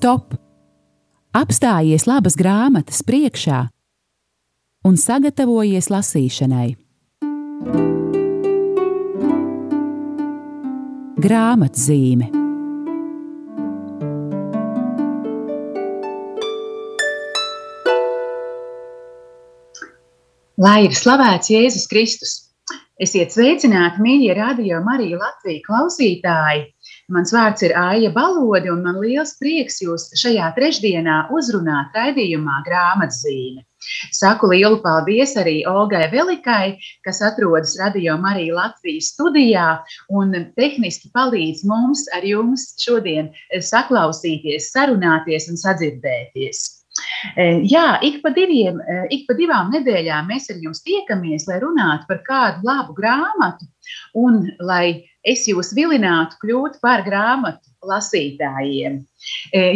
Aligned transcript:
stop! 0.00 0.32
Apstājies 1.36 2.06
labas 2.08 2.32
grāmatas 2.38 3.02
priekšā 3.04 3.58
un 4.88 4.96
sagatavojies 4.96 5.90
lasīšanai. 5.92 6.68
Grāmatzīme 11.20 12.30
Lai 20.60 20.78
ir 20.88 20.96
slavēts 20.96 21.52
Jēzus 21.52 21.84
Kristus! 21.92 22.32
Esiet 23.00 23.36
sveicināti, 23.36 24.00
mīļie 24.04 24.32
radio 24.36 24.80
Marija 24.84 25.20
Latvija 25.20 25.60
klausītāji! 25.68 26.66
Mans 27.10 27.32
vārds 27.34 27.64
ir 27.66 27.72
Aija 27.74 28.12
Balodi, 28.14 28.70
un 28.70 28.84
man 28.86 29.00
liels 29.02 29.32
prieks 29.40 29.80
jūs 29.82 30.04
šajā 30.20 30.52
trešdienā 30.54 31.16
uzrunāt 31.34 31.96
raidījumā 31.98 32.60
grāmatzīme. 32.68 33.64
Saku 34.14 34.50
lielu 34.52 34.78
paldies 34.84 35.32
arī 35.40 35.56
Olgai 35.66 36.04
Velikai, 36.12 36.76
kas 37.02 37.22
atrodas 37.24 37.74
Radio 37.80 38.14
Marija 38.20 38.54
Latvijas 38.54 39.10
studijā 39.14 39.68
un 40.20 40.36
tehniski 40.60 41.10
palīdz 41.16 41.64
mums 41.66 42.04
ar 42.14 42.26
jums 42.28 42.68
šodien 42.78 43.32
saklausīties, 43.70 44.70
sarunāties 44.70 45.50
un 45.50 45.58
sadzirdēties. 45.64 46.79
Jā, 47.36 47.98
ik 48.06 48.20
pa, 48.24 48.32
diviem, 48.34 48.80
ik 49.12 49.26
pa 49.28 49.36
divām 49.36 49.72
nedēļām 49.74 50.30
mēs 50.30 50.50
ar 50.52 50.60
jums 50.62 50.82
tiekamies, 50.86 51.46
lai 51.50 51.58
runātu 51.62 52.08
par 52.08 52.22
kādu 52.26 52.68
labu 52.68 52.96
grāmatu 52.96 53.68
un 54.16 54.46
lai 54.64 55.04
es 55.26 55.44
jūs 55.48 55.74
vilinātu 55.76 56.38
kļūt 56.40 56.78
par 56.80 57.04
grāmatu 57.04 57.68
lasītājiem. 57.86 59.00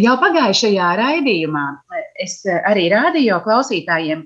Jau 0.04 0.14
pagājušajā 0.22 0.90
raidījumā 1.00 1.66
es 2.24 2.40
arī 2.64 2.88
radio 2.92 3.40
klausītājiem 3.44 4.24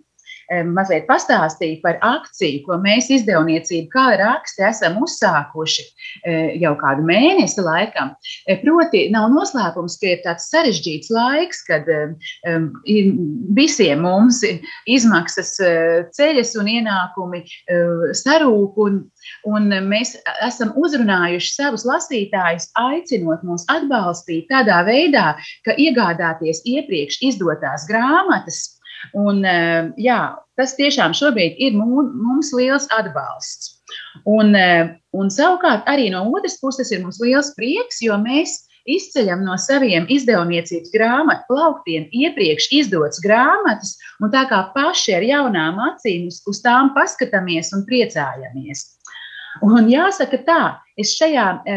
mazliet 0.49 1.05
pastāstīja 1.09 1.81
par 1.83 1.99
akciju, 2.05 2.63
ko 2.65 2.79
mēs 2.81 3.11
izdevniecību 3.13 3.91
kā 3.93 4.07
raksti 4.21 4.65
esam 4.69 4.97
uzsākuši 5.05 5.85
e, 5.85 6.37
jau 6.63 6.73
kādu 6.81 7.05
mēnesi 7.09 7.61
laikam. 7.65 8.15
E, 8.49 8.57
proti, 8.63 9.07
nav 9.13 9.29
noslēpums, 9.35 9.99
ka 10.01 10.15
ir 10.15 10.23
tāds 10.25 10.49
sarežģīts 10.53 11.13
laiks, 11.13 11.61
kad 11.69 11.89
e, 11.93 12.01
visiem 13.59 14.05
mums 14.07 14.41
izmaksas 14.89 15.55
ceļas 16.17 16.55
un 16.61 16.73
ienākumi 16.79 17.45
sarūk. 18.17 18.79
Un, 18.89 18.99
un 19.51 19.69
mēs 19.85 20.15
esam 20.47 20.73
uzrunājuši 20.81 21.53
savus 21.53 21.85
lasītājus, 21.89 22.71
aicinot 22.79 23.45
mūs 23.45 23.67
atbalstīt 23.73 24.49
tādā 24.53 24.81
veidā, 24.89 25.35
ka 25.67 25.77
iegādāties 25.77 26.63
iepriekš 26.69 27.21
izdotās 27.33 27.85
grāmatas 27.91 28.78
Un, 29.15 29.45
eh, 29.45 29.91
jā, 30.01 30.21
tas 30.59 30.77
tiešām 30.79 31.15
šobrīd 31.17 31.59
ir 31.59 31.77
mums 31.79 32.53
liels 32.53 32.89
atbalsts. 32.95 33.79
Un, 34.27 34.55
eh, 34.55 34.97
un 35.13 35.29
savukārt 35.33 35.87
arī 35.87 36.11
no 36.11 36.25
otras 36.31 36.59
puses 36.61 36.91
ir 36.93 37.03
mums 37.03 37.21
liels 37.21 37.55
prieks, 37.57 38.03
jo 38.03 38.19
mēs 38.21 38.65
izceļam 38.89 39.45
no 39.45 39.57
saviem 39.61 40.07
izdevniecības 40.09 40.93
grāmatu 40.95 41.45
plauktiem 41.51 42.09
iepriekš 42.13 42.69
izdotas 42.81 43.21
grāmatas, 43.25 43.97
un 44.21 44.33
tā 44.33 44.47
kā 44.49 44.63
paši 44.75 45.17
ar 45.19 45.27
jaunām 45.29 45.81
acīm 45.91 46.29
uz, 46.29 46.63
tām 46.65 46.95
paskatāmies 46.97 47.73
un 47.77 47.85
priecājamies. 47.89 48.87
Un 49.65 49.89
jāsaka 49.91 50.39
tā, 50.47 50.61
es 50.99 51.15
šajā 51.19 51.47
e, 51.63 51.77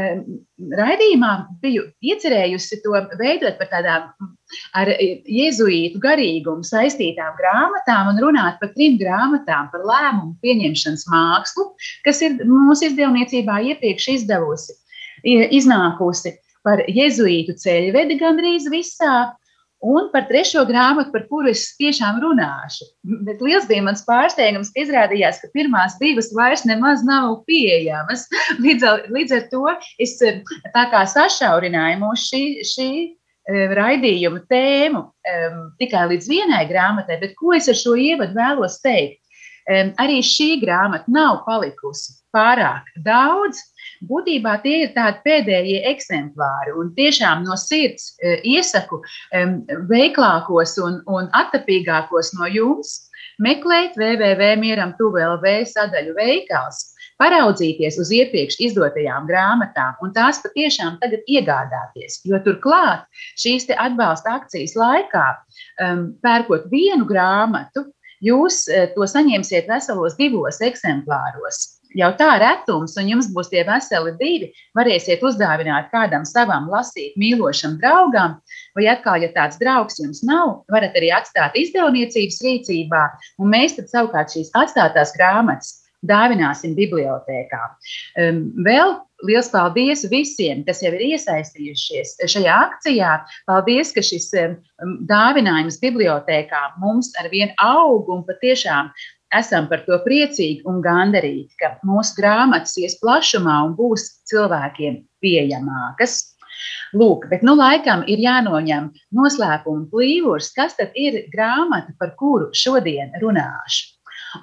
raidījumā 0.78 1.32
biju 1.64 1.88
iecerējusi 2.04 2.82
to 2.84 2.94
veidot 3.20 3.58
par 3.60 3.70
tādām 3.72 4.30
ar 4.78 4.92
jēzuītu 4.92 6.02
garīgumu 6.04 6.66
saistītām 6.68 7.34
grāmatām 7.40 8.12
un 8.12 8.22
runāt 8.22 8.60
par 8.62 8.74
trim 8.76 8.98
grāmatām 9.00 9.72
par 9.74 9.86
lēmumu 9.88 10.36
pieņemšanas 10.44 11.08
mākslu, 11.12 11.68
kas 12.06 12.22
ir 12.26 12.40
mūsu 12.46 12.90
izdevniecībā 12.92 13.62
iepriekš 13.72 14.10
izdevusi, 14.18 14.78
iznākusi 15.26 16.36
par 16.66 16.84
jēzuītu 16.90 17.56
ceļvedi 17.58 18.20
gandrīz 18.22 18.68
visā 18.70 19.32
Un 19.82 20.12
par 20.14 20.28
trešo 20.30 20.62
grāmatu, 20.70 21.10
par 21.10 21.24
kuru 21.26 21.50
es 21.50 21.64
tiešām 21.80 22.20
runāšu. 22.22 22.86
Bet 23.26 23.40
liels 23.42 23.66
bija 23.70 23.82
mans 23.88 24.04
pārsteigums, 24.06 24.70
ka 24.76 24.84
izrādījās, 24.84 25.40
ka 25.42 25.50
pirmās 25.56 25.96
divas 25.98 26.30
vairs 26.38 26.68
nemaz 26.70 27.02
nav 27.08 27.40
pieejamas. 27.50 28.28
Līdz 28.66 28.86
ar, 28.86 29.02
līdz 29.10 29.34
ar 29.40 29.48
to 29.50 29.64
es 29.98 30.14
tā 30.22 30.86
kā 30.94 31.02
sašaurināju 31.10 31.98
mūsu 32.04 32.28
šī, 32.28 32.44
šī 32.74 32.90
e, 33.02 33.66
raidījuma 33.74 34.44
tēmu 34.54 35.02
um, 35.02 35.58
tikai 35.82 36.06
līdz 36.14 36.30
vienai 36.30 36.62
grāmatai, 36.70 37.18
bet 37.24 37.34
ko 37.40 37.58
es 37.58 37.72
ar 37.72 37.82
šo 37.82 37.98
ievadu 37.98 38.38
vēlos 38.38 38.78
teikt? 38.86 39.18
Um, 39.66 39.96
arī 40.02 40.22
šī 40.26 40.60
grāmata 40.62 41.10
nav 41.10 41.42
palikusi 41.50 42.20
pārāk 42.38 42.86
daudz, 43.02 43.66
Būtībā 44.10 44.56
tie 44.64 44.78
ir 44.86 44.94
tādi 44.96 45.22
pēdējie 45.26 45.82
eksemplāri, 45.92 46.74
un 46.78 46.90
tiešām 46.98 47.44
no 47.46 47.58
sirds 47.60 48.16
e, 48.18 48.40
iesaku 48.50 48.98
veiklākos 49.92 50.78
un, 50.82 51.02
un 51.06 51.30
attapīgākos 51.38 52.34
no 52.40 52.50
jums 52.50 52.96
meklēt 53.42 53.98
www.mieram 54.00 54.96
tuvēlv 54.98 55.46
sadaļu 55.70 56.16
veikals, 56.18 56.82
paraudzīties 57.22 58.00
uz 58.02 58.12
iepriekš 58.18 58.58
izdotajām 58.68 59.28
grāmatām 59.30 60.02
un 60.02 60.14
tās 60.16 60.42
patiešām 60.42 60.98
tagad 61.02 61.28
iegādāties. 61.30 62.22
Jo 62.26 62.42
turklāt 62.46 63.06
šīs 63.42 63.70
atbalsta 63.78 64.40
akcijas 64.40 64.74
laikā, 64.78 65.28
um, 65.86 66.08
pērkot 66.26 66.66
vienu 66.74 67.06
grāmatu, 67.10 67.86
jūs 68.22 68.64
uh, 68.70 68.88
to 68.96 69.06
saņemsiet 69.14 69.70
veselos 69.70 70.18
divos 70.18 70.62
eksemplāros 70.66 71.81
jau 71.98 72.10
tā 72.20 72.30
retums, 72.42 72.96
un 73.00 73.10
jums 73.12 73.30
būs 73.34 73.52
tie 73.52 73.64
veseli 73.68 74.14
divi, 74.20 74.52
varēsiet 74.78 75.24
uzdāvināt 75.26 75.92
kādam 75.94 76.26
savam 76.28 76.70
lasīt 76.72 77.18
mīlošam 77.22 77.78
draugam, 77.82 78.40
vai 78.78 78.88
atkal, 78.94 79.22
ja 79.24 79.32
tāds 79.36 79.60
draugs 79.62 80.00
jums 80.02 80.24
nav, 80.28 80.62
varat 80.72 80.98
arī 80.98 81.12
atstāt 81.16 81.58
izdevniecības 81.60 82.42
rīcībā, 82.46 83.06
un 83.42 83.54
mēs 83.54 83.78
tad 83.80 83.92
savukārt 83.92 84.36
šīs 84.36 84.54
atstātās 84.58 85.16
grāmatas 85.18 85.78
dāvināsim 86.08 86.74
bibliotēkā. 86.78 87.62
Um, 88.18 88.42
vēl 88.66 88.96
liels 89.28 89.52
paldies 89.54 90.04
visiem, 90.10 90.64
kas 90.66 90.82
jau 90.82 90.92
ir 90.98 91.04
iesaistījušies 91.12 92.16
šajā 92.34 92.58
akcijā. 92.66 93.14
Paldies, 93.50 93.94
ka 93.94 94.04
šis 94.06 94.32
um, 94.42 94.58
dāvinājums 95.10 95.78
bibliotēkā 95.84 96.64
mums 96.82 97.14
ar 97.22 97.30
vienu 97.34 97.54
aug 97.62 98.10
un 98.14 98.26
patiešām 98.26 98.90
esam 99.38 99.68
par 99.72 99.86
to 99.88 99.98
priecīgi 100.06 100.66
un 100.70 100.82
gandarīti, 100.84 101.56
ka 101.62 101.76
mūsu 101.88 102.18
grāmatas 102.20 102.76
ies 102.82 102.98
plašumā 103.02 103.62
un 103.68 103.76
būs 103.78 104.08
cilvēkiem 104.32 105.00
pieejamākas. 105.24 106.20
Lūk, 106.94 107.30
bet 107.32 107.46
nu 107.48 107.56
laikam 107.56 108.04
ir 108.12 108.20
jānoņem 108.22 108.92
noslēpuma 109.16 109.88
plīvurs, 109.94 110.52
kas 110.56 110.76
tad 110.78 110.92
ir 111.00 111.24
grāmata, 111.32 111.96
par 112.00 112.14
kuru 112.20 112.52
šodien 112.58 113.16
runāšu. 113.24 113.96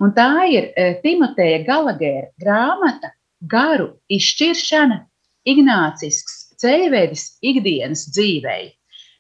Un 0.04 0.12
tā 0.16 0.30
ir 0.52 0.70
e, 0.72 0.88
Timoteja 1.04 1.62
Galagēra 1.66 2.28
grāmata 2.40 3.12
Garu 3.48 3.92
izšķiršana, 4.12 5.04
Ignācisks 5.48 6.48
ceļvedis 6.60 7.24
ikdienas 7.46 8.08
dzīvei. 8.12 8.72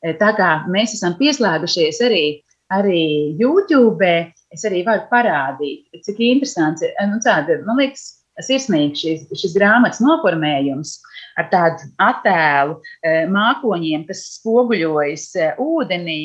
E, 0.02 0.14
tā 0.20 0.32
kā 0.36 0.50
mēs 0.68 0.96
esam 0.98 1.16
pieslēgušies 1.20 2.02
arī, 2.04 2.24
arī 2.74 3.04
YouTube, 3.40 4.10
es 4.54 4.64
arī 4.68 4.84
varu 4.86 5.06
parādīt, 5.10 5.88
cik 6.04 6.20
interesants 6.24 6.84
ir. 6.84 6.94
Nu, 7.10 7.20
tāda, 7.24 7.60
man 7.66 7.80
liekas, 7.80 8.06
sirsnīgi 8.44 9.00
šis, 9.00 9.24
šis 9.40 9.56
grāmatas 9.56 10.00
noformējums 10.02 10.98
ar 11.38 11.48
tādu 11.52 11.88
attēlu 12.02 12.76
e, 12.78 13.14
mākoņiem, 13.34 14.06
kas 14.08 14.24
spoguļojas 14.36 15.26
e, 15.38 15.48
ūdenī 15.62 16.20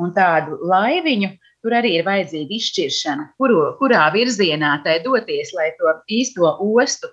un 0.00 0.14
tādu 0.16 0.60
laiviņu. 0.68 1.34
Tur 1.58 1.74
arī 1.74 1.96
ir 1.98 2.04
vajadzīga 2.06 2.54
izšķiršana, 2.54 3.24
kuru, 3.40 3.72
kurā 3.80 4.04
virzienā 4.14 4.76
tai 4.84 5.00
doties, 5.02 5.50
lai 5.56 5.72
to 5.80 5.90
īsto 6.14 6.52
ostu 6.62 7.10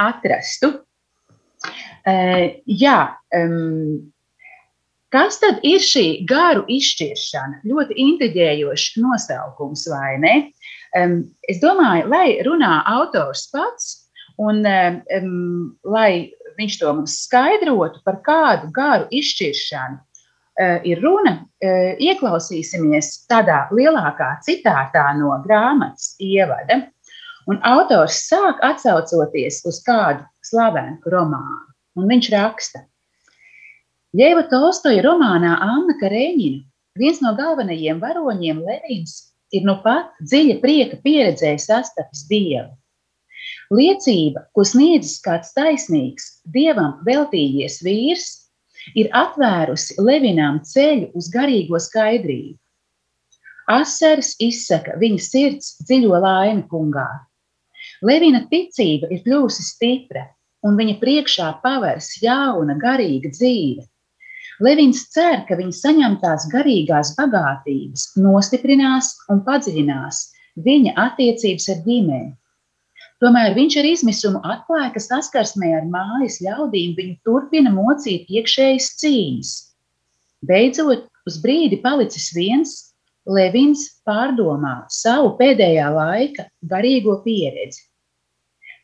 atrastu. 0.00 0.72
Uh, 2.02 2.56
jā, 2.66 2.96
um, 3.36 4.00
Kas 5.12 5.36
tad 5.42 5.60
ir 5.66 5.82
šī 5.84 6.24
garu 6.28 6.62
izšķiršana? 6.72 7.60
Ļoti 7.68 7.96
intriģējošs 8.00 8.94
nosaukums, 9.02 9.84
vai 9.92 10.14
ne? 10.22 10.36
Um, 10.96 11.18
es 11.48 11.60
domāju, 11.60 12.08
lai 12.12 12.38
runā 12.46 12.78
autors 12.88 13.44
pats 13.52 13.90
un 14.40 14.62
um, 14.64 15.34
lai 15.84 16.32
viņš 16.56 16.78
to 16.80 16.94
mums 16.96 17.18
skaidrotu, 17.26 18.00
par 18.06 18.20
kādu 18.24 18.70
garu 18.72 19.08
izšķiršanu 19.12 19.98
uh, 20.00 20.78
ir 20.88 21.02
runa, 21.04 21.34
uh, 21.44 21.92
ieklausīsimies 22.00 23.12
tādā 23.30 23.66
lielākā 23.72 24.34
citātā 24.46 25.10
no 25.20 25.36
grāmatas 25.46 26.14
ievada. 26.20 26.86
Un 27.50 27.58
autors 27.66 28.20
sāk 28.28 28.60
atsaucoties 28.62 29.60
uz 29.66 29.82
kādu 29.84 30.22
slavenu 30.46 31.00
romānu, 31.10 31.72
un 31.98 32.08
viņš 32.08 32.30
raksta: 32.32 32.84
Ļeva 34.12 34.42
Tolstoja 34.44 35.00
romānā 35.06 35.54
Anna 35.64 35.94
Kareņina 35.96 36.58
viens 37.00 37.22
no 37.24 37.30
galvenajiem 37.32 38.00
varoņiem 38.00 38.58
Levins 38.60 39.14
ir 39.56 39.62
nu 39.64 39.78
pat 39.84 40.10
dziļa 40.20 40.56
prieka 40.60 40.98
pieredzē 41.00 41.52
sastapis 41.56 42.26
Dievu. 42.28 42.68
Liecība, 43.72 44.42
ko 44.52 44.66
sniedzis 44.68 45.16
kāds 45.24 45.54
taisnīgs, 45.56 46.26
Dievam 46.52 46.98
veltījies 47.06 47.78
vīrs, 47.86 48.26
ir 48.92 49.08
atvērusi 49.16 49.96
Levinām 49.96 50.58
ceļu 50.68 51.08
uz 51.16 51.30
garīgo 51.32 51.80
skaidrību. 51.80 52.58
Asaras 53.72 54.34
izsaka 54.44 54.98
viņa 55.00 55.22
sirds 55.24 55.70
dziļo 55.86 56.20
laimi 56.20 56.66
kungā. 56.68 57.06
Levina 58.04 58.42
ticība 58.52 59.08
ir 59.08 59.24
kļuvusi 59.24 59.64
stipra, 59.70 60.26
un 60.68 60.76
viņa 60.76 60.98
priekšā 61.00 61.48
pavērs 61.64 62.12
jauna, 62.20 62.76
garīga 62.76 63.32
dzīve. 63.32 63.88
Levins 64.60 65.06
cer, 65.14 65.42
ka 65.48 65.56
viņa 65.56 65.74
saņemtās 65.78 66.46
garīgās 66.52 67.14
bagātības 67.16 68.10
nostiprinās 68.20 69.14
un 69.32 69.40
padziļinās 69.46 70.26
viņa 70.66 70.92
attiecības 71.06 71.68
ar 71.72 71.82
ģimeni. 71.86 72.32
Tomēr 73.22 73.54
viņš 73.54 73.76
ar 73.78 73.86
izmisumu 73.86 74.40
atklāja, 74.42 74.90
ka 74.94 75.00
saskarsmē 75.00 75.68
ar 75.78 75.84
mājas 75.86 76.40
ļaudīm 76.42 76.96
viņu 76.98 77.20
turpina 77.24 77.70
mocīt 77.70 78.26
iekšējas 78.26 78.88
cīņas. 78.98 79.52
Beidzot, 80.42 81.06
uz 81.30 81.36
brīdi 81.42 81.78
palicis 81.84 82.32
viens, 82.34 82.72
Levins 83.22 83.84
pārdomā 84.02 84.82
savu 84.90 85.36
pēdējā 85.38 85.86
laika 85.94 86.48
garīgo 86.66 87.20
pieredzi. 87.22 87.84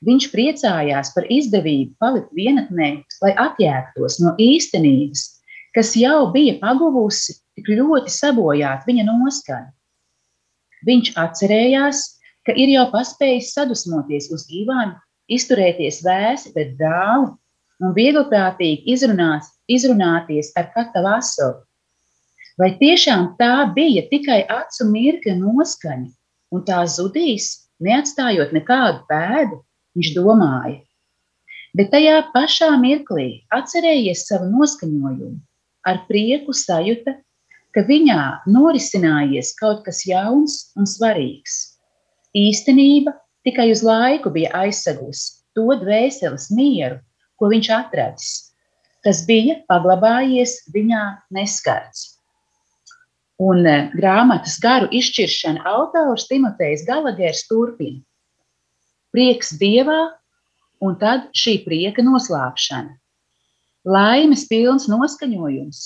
Viņš 0.06 0.29
priecājās 0.31 1.11
par 1.17 1.26
izdevību 1.26 1.97
palikt 1.99 2.31
vienatnē, 2.38 2.93
lai 3.25 3.32
atjēgtos 3.43 4.21
no 4.23 4.37
īstenības, 4.38 5.25
kas 5.78 5.92
jau 5.94 6.32
bija 6.34 6.56
paguvusi 6.58 7.36
tik 7.54 7.69
ļoti 7.78 8.10
sabojāt 8.10 8.86
viņa 8.88 9.04
noskaņu. 9.06 9.69
Viņš 10.88 11.10
atcerējās, 11.22 12.00
ka 12.42 12.54
ir 12.58 12.72
jau 12.72 12.88
paspējis 12.90 13.52
sadusmoties 13.54 14.26
uz 14.34 14.48
Ivānu, 14.50 14.96
izturēties 15.30 16.00
vēsi 16.02 16.50
pret 16.56 16.75
dālu 16.82 17.30
un 17.78 17.94
viegliprātīgi 17.94 18.90
izrunāt, 18.90 19.46
izrunāties 19.70 20.50
ar 20.58 20.66
katalu 20.75 21.14
asaru. 21.14 21.62
Vai 22.58 22.72
tiešām 22.82 23.36
tā 23.38 23.70
bija 23.78 24.02
tikai 24.10 24.42
acu 24.50 24.90
mirkļa 24.90 25.38
noskaņa, 25.38 26.10
un 26.58 26.66
tā 26.66 26.82
zudīs, 26.90 27.52
neatstājot 27.78 28.50
nekādu 28.56 29.06
pēdu, 29.06 29.62
viņš 29.94 30.14
domāja. 30.19 30.80
Bet 31.78 31.94
tajā 31.94 32.25
pašā 32.34 32.75
mirklī 32.82 33.44
atcerējies 33.54 34.26
savu 34.26 34.50
noskaņojumu 34.50 35.38
ar 35.86 36.02
prieku 36.08 36.54
sajūta, 36.56 37.14
ka 37.75 37.84
viņā 37.86 38.20
norisinājies 38.50 39.54
kaut 39.58 39.84
kas 39.86 40.04
jauns 40.08 40.60
un 40.78 40.88
svarīgs. 40.88 41.58
Īstenība 42.36 43.14
tikai 43.46 43.70
uz 43.72 43.84
laiku 43.86 44.32
bija 44.34 44.52
aizsagusi 44.64 45.38
to 45.56 45.66
dvēseles 45.80 46.48
mieru, 46.54 46.98
ko 47.38 47.50
viņš 47.52 47.70
atradis, 47.75 48.30
kas 49.06 49.25
bija 49.28 49.58
paglabājies 49.70 50.60
viņā 50.75 51.04
neskarts. 51.34 52.14
Un 53.38 53.62
e, 53.70 53.76
grāmatas 53.94 54.56
garu 54.58 54.88
izšķiršana 54.98 55.62
autors 55.70 56.26
Timotejs 56.30 56.82
Galagers 56.88 57.44
turpina. 57.46 58.02
Prieks 59.14 59.54
dievā 59.60 60.00
un 60.82 60.96
tad 60.98 61.30
šī 61.38 61.60
prieka 61.64 62.02
noslēpšana 62.02 62.98
laimes 63.86 64.46
pilns 64.48 64.88
noskaņojums, 64.90 65.80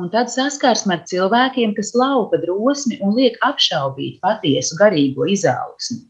un 0.00 0.10
tad 0.10 0.32
saskarsme 0.32 0.96
ar 0.96 1.04
cilvēkiem, 1.08 1.74
kas 1.76 1.92
laupa 1.94 2.40
drosmi 2.42 2.98
un 3.04 3.14
liek 3.18 3.36
apšaubīt 3.44 4.20
patiesu 4.24 4.78
garīgo 4.80 5.28
izaugsmu. 5.28 6.02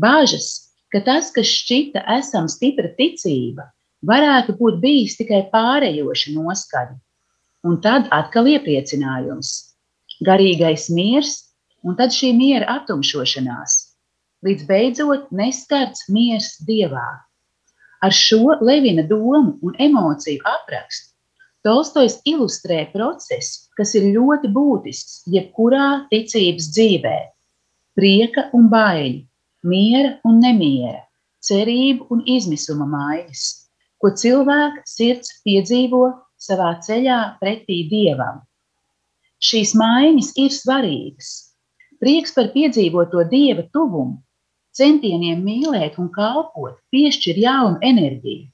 Bāžas, 0.00 0.72
ka 0.92 1.02
tas, 1.04 1.30
kas 1.34 1.48
šķita 1.48 2.04
esam 2.16 2.48
stipra 2.48 2.90
ticība, 2.96 3.68
varētu 4.08 4.56
būt 4.58 4.80
bijis 4.82 5.18
tikai 5.20 5.44
pārējoša 5.52 6.34
noskaņa, 6.36 6.98
un 7.68 7.78
tad 7.84 8.08
atkal 8.14 8.48
iepriecinājums, 8.50 9.52
garīgais 10.26 10.88
miers, 10.90 11.36
un 11.86 11.98
tad 11.98 12.14
šī 12.14 12.32
miera 12.38 12.78
atumšošanās, 12.80 13.76
līdz 14.46 14.66
beidzot 14.68 15.30
neskarts 15.34 16.08
miers 16.10 16.56
dievā. 16.66 17.08
Ar 18.02 18.10
šo 18.10 18.58
Levina 18.60 19.04
domu 19.06 19.58
un 19.62 19.74
emociju 19.78 20.42
aprakstu 20.50 21.12
Tolstojs 21.62 22.16
ilustrē 22.26 22.80
procesu, 22.90 23.68
kas 23.78 23.92
ir 23.94 24.08
ļoti 24.16 24.48
būtisks 24.50 25.20
jebkurā 25.30 25.84
ticības 26.10 26.66
dzīvē- 26.74 27.18
prieka 27.98 28.48
un 28.58 28.66
baiļu, 28.72 29.20
miera 29.72 30.16
un 30.26 30.40
nemiera, 30.42 31.04
cerību 31.48 32.08
un 32.10 32.24
izmisuma 32.36 32.88
maiņas, 32.96 33.44
ko 34.02 34.10
cilvēka 34.22 34.82
sirds 34.94 35.30
piedzīvo 35.46 36.02
savā 36.48 36.72
ceļā 36.88 37.20
pretī 37.38 37.78
dievam. 37.94 38.42
Šīs 39.38 39.76
maiņas 39.78 40.32
ir 40.42 40.50
svarīgas. 40.58 41.30
Prieks 42.02 42.34
par 42.34 42.50
piedzīvoto 42.56 43.22
dieva 43.30 43.68
tuvumu 43.70 44.18
centieniem 44.76 45.42
mīlēt 45.44 45.98
un 46.00 46.08
kalpot 46.14 46.78
piešķir 46.94 47.40
jaunu 47.44 47.78
enerģiju. 47.84 48.46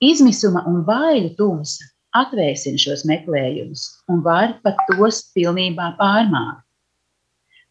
Izmisuma 0.00 0.64
un 0.68 0.82
baiļu 0.86 1.34
tumsa 1.36 1.86
atvēsina 2.16 2.80
šos 2.80 3.04
meklējumus 3.08 3.84
un 4.10 4.22
var 4.24 4.56
pat 4.64 4.80
tos 4.88 5.22
pilnībā 5.36 5.92
pārmākt. 6.00 6.64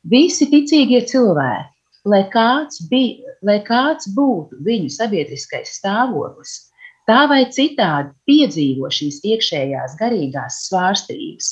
Visi 0.09 0.47
ticīgie 0.47 1.01
cilvēki, 1.09 1.73
lai 2.07 2.23
kāds, 2.31 2.79
bija, 2.91 3.33
lai 3.43 3.59
kāds 3.67 4.07
būtu 4.15 4.61
viņu 4.63 4.91
sabiedriskais 4.95 5.73
stāvoklis, 5.81 6.53
tā 7.09 7.25
vai 7.27 7.41
citādi 7.51 8.13
piedzīvo 8.29 8.91
šīs 8.93 9.19
iekšējās 9.27 9.97
garīgās 9.99 10.61
svārstības. 10.69 11.49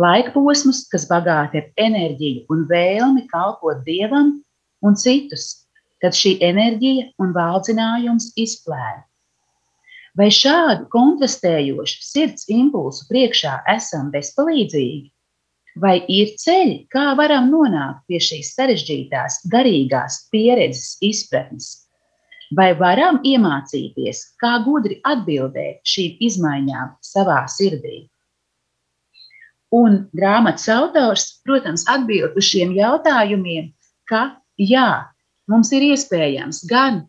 Laikposmus, 0.00 0.86
kas 0.88 1.04
bagāti 1.10 1.60
ar 1.60 1.68
enerģiju 1.84 2.46
un 2.54 2.64
vēlmi 2.70 3.26
kalpot 3.28 3.82
dievam, 3.84 4.38
un 4.86 4.96
citus, 4.96 5.46
kad 6.00 6.16
šī 6.16 6.38
enerģija 6.44 7.10
un 7.20 7.32
valdzinājums 7.36 8.32
izplēna. 8.40 9.04
Vai 10.18 10.26
šādu 10.34 10.88
kontrastējošu 10.90 12.02
sirds 12.02 12.48
impulsu 12.50 13.06
priekšā 13.10 13.60
esam 13.70 14.10
bezpalīdzīgi? 14.14 15.10
Vai 15.80 16.00
ir 16.10 16.32
ceļi, 16.40 16.88
kā 16.90 17.12
varam 17.18 17.46
nonākt 17.52 18.02
pie 18.10 18.18
šīs 18.18 18.50
sarežģītās, 18.56 19.38
garīgās 19.52 20.24
pieredzes 20.32 20.96
izpratnes? 21.06 21.70
Vai 22.58 22.72
varam 22.74 23.20
iemācīties, 23.22 24.24
kā 24.42 24.56
gudri 24.64 24.98
atbildēt 25.06 25.86
šīm 25.86 26.18
izmaiņām 26.26 26.96
savā 27.06 27.44
sirdī? 27.46 28.08
Un 29.70 30.00
grāmatas 30.18 30.66
autors, 30.74 31.28
protams, 31.46 31.86
atbild 31.86 32.34
uz 32.34 32.48
šiem 32.50 32.74
jautājumiem, 32.74 33.70
ka 34.10 34.39
jā, 34.60 34.90
mums 35.50 35.72
ir 35.72 35.86
iespējams 35.90 36.64
gan 36.70 37.02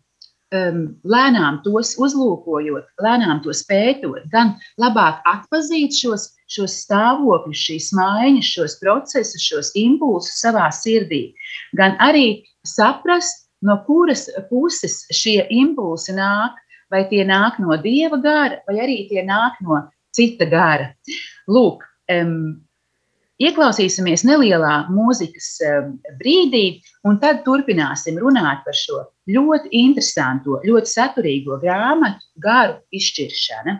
um, 0.55 0.83
lēnām 1.07 1.61
tos 1.65 1.93
uzlūkojot, 2.01 2.87
lēnām 3.03 3.41
tos 3.45 3.63
pētot, 3.67 4.23
gan 4.31 4.55
labāk 4.81 5.21
atpazīt 5.29 5.95
šos, 5.97 6.29
šos 6.51 6.79
stāvokļus, 6.85 7.65
šīs 7.67 7.91
maiņas, 7.97 8.51
šos 8.55 8.77
procesus, 8.81 9.45
šos 9.45 9.71
impulsus 9.79 10.41
savā 10.43 10.67
sirdī, 10.75 11.29
gan 11.77 11.97
arī 12.03 12.43
saprast, 12.67 13.47
no 13.61 13.77
kuras 13.85 14.25
puses 14.49 15.03
šie 15.13 15.43
impulsi 15.53 16.15
nāk, 16.17 16.57
vai 16.91 17.05
tie 17.11 17.23
nāk 17.27 17.59
no 17.61 17.77
dieva 17.79 18.17
gara, 18.19 18.57
vai 18.67 18.81
arī 18.83 19.03
tie 19.09 19.21
nāk 19.23 19.59
no 19.63 19.83
cita 20.15 20.47
gara. 20.49 20.89
Lūk, 21.47 21.85
um, 22.11 22.57
Ieklausīsimies 23.41 24.21
nelielā 24.27 24.73
mūzikas 24.93 25.47
eh, 25.65 25.77
brīdī, 26.19 26.65
un 27.07 27.17
tad 27.21 27.41
turpināsim 27.45 28.19
runāt 28.21 28.61
par 28.67 28.77
šo 28.77 28.99
ļoti 29.31 29.71
interesanto, 29.81 30.59
ļoti 30.65 30.91
saturīgo 30.91 31.57
grāmatu, 31.63 32.27
garu 32.43 32.77
izšķiršanu. 32.93 33.79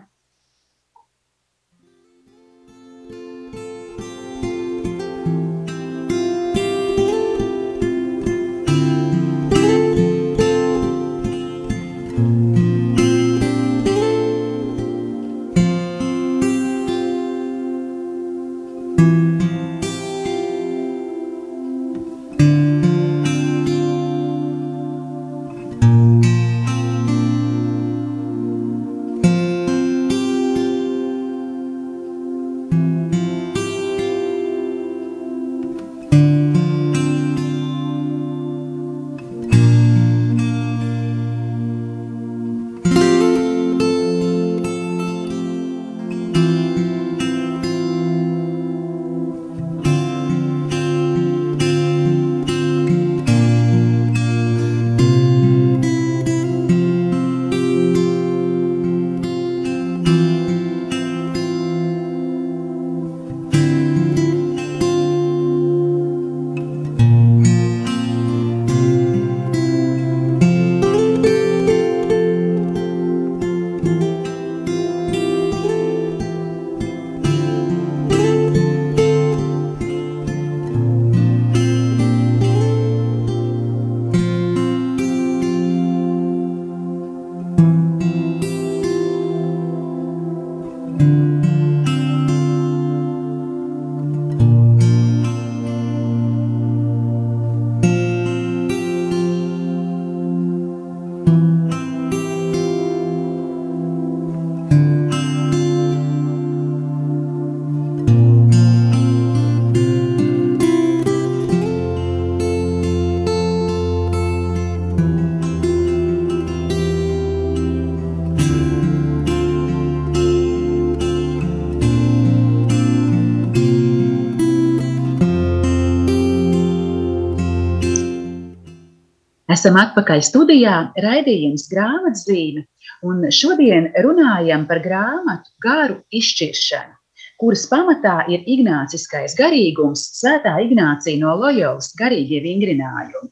Esam 129.52 129.76
atpakaļ 129.76 130.22
studijā, 130.24 130.76
raidījums 131.04 131.66
grāmatzīme, 131.72 132.62
un 133.04 133.26
šodien 133.34 133.90
runājam 134.06 134.64
par 134.70 134.80
grāmatu 134.84 135.52
garu 135.66 135.98
izšķiršanu, 136.14 136.94
kuras 137.42 137.66
pamatā 137.68 138.22
ir 138.32 138.46
ignāciskais 138.48 139.36
garīgums, 139.40 140.06
svētā 140.20 140.54
Ignācija 140.64 141.20
no 141.20 141.34
Loyolas 141.42 141.90
garīgie 142.00 142.40
vingrinājumi. 142.46 143.32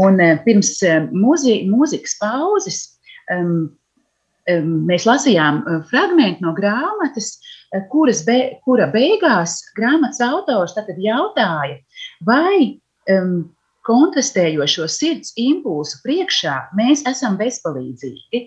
Un 0.00 0.22
eh, 0.22 0.38
pirms 0.46 0.70
eh, 0.86 1.02
mūzi, 1.12 1.58
mūzikas 1.68 2.14
pauzes 2.22 2.78
um, 3.34 3.74
um, 4.48 4.70
mēs 4.88 5.04
lasījām 5.04 5.60
eh, 5.60 5.82
fragment 5.90 6.40
no 6.40 6.54
grāmatas, 6.56 7.34
kuras 7.92 8.22
be, 8.24 8.38
kura 8.64 8.86
beigās 8.94 9.58
grāmatas 9.76 10.22
autors 10.24 10.78
jautāja, 11.02 11.76
vai 12.24 12.78
um, 13.12 13.42
kontrastējošo 13.84 14.88
sirds 14.90 15.34
impulsu 15.40 16.00
priekšā 16.04 16.56
mēs 16.78 17.04
esam 17.10 17.38
bezpalīdzīgi. 17.40 18.44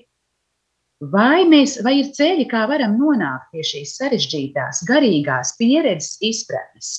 Vai, 1.13 1.45
mēs, 1.45 1.75
vai 1.85 1.99
ir 1.99 2.07
ceļi, 2.17 2.47
kā 2.49 2.63
varam 2.69 2.95
nonākt 2.97 3.51
pie 3.53 3.65
šīs 3.65 3.93
sarežģītās, 3.99 4.81
garīgās 4.89 5.53
pieredzes 5.59 6.17
izpratnes? 6.25 6.95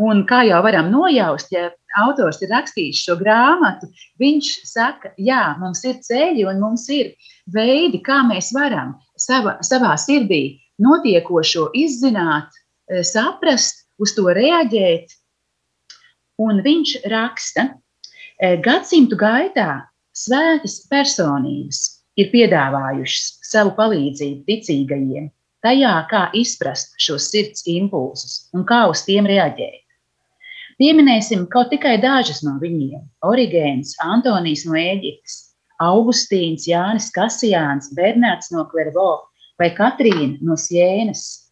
Un 0.00 0.24
kā 0.26 0.40
jau 0.48 0.62
varam 0.64 0.88
nojaust, 0.90 1.52
ja 1.52 1.68
autors 2.00 2.40
ir 2.42 2.50
rakstījis 2.50 3.02
šo 3.06 3.18
grāmatu, 3.20 3.90
viņš 4.18 4.48
saka, 4.66 5.12
jā, 5.20 5.42
mums 5.60 5.84
ir 5.86 6.00
ceļi 6.02 6.46
un 6.48 6.62
mums 6.64 6.88
ir 6.92 7.12
veidi, 7.52 8.00
kā 8.04 8.22
mēs 8.26 8.50
varam 8.56 8.96
sava, 9.20 9.58
savā 9.60 9.94
sirdī 10.00 10.58
notiekošo 10.82 11.70
izzināt, 11.76 12.48
eh, 12.90 13.04
saprast, 13.04 13.84
uz 14.00 14.12
to 14.16 14.26
reaģēt 14.32 15.12
Un 16.42 16.60
viņš 16.64 16.96
raksta, 17.08 17.70
e, 18.36 18.56
gadsimtu 18.60 19.16
gaitā 19.16 19.86
svētas 20.12 20.82
personības 20.90 21.80
ir 22.20 22.28
piedāvājušas 22.32 23.48
savu 23.48 23.72
palīdzību 23.78 24.44
ticīgajiem 24.48 25.30
tajā, 25.64 25.94
kā 26.10 26.26
izprast 26.36 26.94
šos 27.00 27.30
sirds 27.32 27.64
impulsus 27.70 28.46
un 28.54 28.66
kā 28.68 28.84
uz 28.90 29.02
tiem 29.08 29.26
reaģēt. 29.28 29.82
Pieminēsim 30.76 31.46
kaut 31.48 31.70
tikai 31.72 31.96
dažas 32.02 32.42
no 32.44 32.58
viņiem- 32.60 33.00
Origēns, 33.32 33.94
Antonijs 34.04 34.66
no 34.68 34.76
Ēģiptes, 34.76 35.38
Augustīns, 35.80 36.68
Jānis 36.68 37.08
Kasijāns, 37.12 37.88
Bernards 37.96 38.52
no 38.52 38.64
Klervo 38.68 39.28
vai 39.58 39.70
Katrīna 39.72 40.36
no 40.40 40.56
Sienas. 40.60 41.48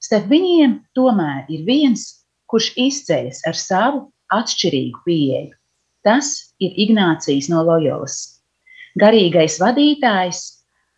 Starp 0.00 0.28
viņiem 0.28 0.80
tomēr 0.96 1.48
ir 1.48 1.64
viens 1.64 2.19
kurš 2.50 2.72
izceļas 2.82 3.44
ar 3.46 3.58
savu 3.58 4.04
atšķirīgu 4.34 5.02
pieeju. 5.06 5.54
Tas 6.06 6.30
ir 6.62 6.76
Ignācijas 6.84 7.50
no 7.52 7.62
Loyolas. 7.66 8.16
Garīgais 8.98 9.58
vadītājs, 9.62 10.40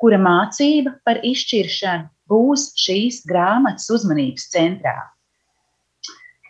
kura 0.01 0.19
mācība 0.23 0.95
par 1.07 1.21
izšķiršanu 1.27 2.09
būs 2.31 2.71
šīs 2.79 3.23
grāmatas 3.29 3.91
uzmanības 3.93 4.49
centrā. 4.55 4.97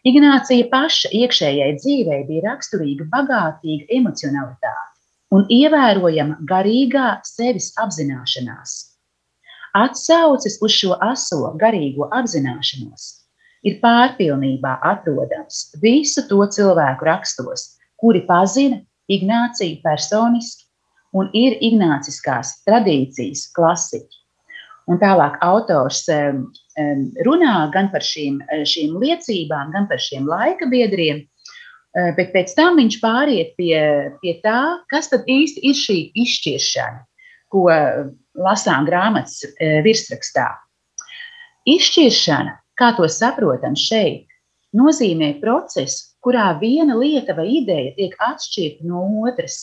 Ignācija 0.06 0.66
paša 0.70 1.12
iekšējai 1.14 1.74
dzīvei 1.78 2.22
bija 2.28 2.46
raksturīga 2.50 3.06
bagātīga 3.10 3.86
emocionalitāte 3.98 4.90
un 5.32 5.46
ievērojama 5.48 6.42
garīgā 6.50 7.08
sevis 7.26 7.70
apzināšanās. 7.80 8.74
Atsauces 9.78 10.58
uz 10.60 10.74
šo 10.76 10.98
aso 11.00 11.54
garīgo 11.62 12.10
apzināšanos 12.12 13.21
ir 13.66 13.78
pārpilnībā 13.82 14.78
atrodams 14.92 15.68
visu 15.82 16.24
to 16.28 16.42
cilvēku 16.56 17.06
rakstos, 17.08 17.72
kuri 18.00 18.24
pazina 18.26 18.82
Ignāciju 19.12 19.82
personiski 19.82 20.66
un 21.18 21.28
ir 21.36 21.58
ignāciskās 21.60 22.62
tradīcijas 22.66 23.48
klasiķi. 23.56 24.20
Un 24.90 24.98
tālāk 24.98 25.36
autors 25.44 26.06
runā 27.26 27.56
gan 27.74 27.90
par 27.92 28.02
šīm, 28.02 28.40
šīm 28.66 28.96
liecībām, 29.02 29.70
gan 29.74 29.86
par 29.90 30.00
šiem 30.02 30.26
laika 30.26 30.66
biedriem, 30.70 31.22
uh, 31.22 32.10
bet 32.16 32.32
pēc 32.34 32.54
tam 32.58 32.80
viņš 32.80 32.98
pāriet 33.02 33.52
pie, 33.60 33.76
pie 34.22 34.34
tā, 34.42 34.80
kas 34.90 35.12
tad 35.12 35.28
īsti 35.30 35.62
ir 35.68 35.78
šī 35.78 35.98
izšķiršana, 36.24 37.04
ko 37.52 37.68
lasām 38.42 38.88
grāmatas 38.88 39.44
uh, 39.44 39.78
virsrakstā. 39.86 40.48
Izšķiršana 41.68 42.56
kā 42.82 42.90
to 42.98 43.06
saprotam 43.06 43.76
šeit, 43.78 44.26
nozīmē 44.74 45.36
procesu, 45.42 46.08
kurā 46.24 46.48
viena 46.58 46.96
lieta 46.98 47.36
vai 47.36 47.46
ideja 47.60 47.94
tiek 47.98 48.16
atšķirta 48.26 48.88
no 48.88 49.04
otras. 49.28 49.58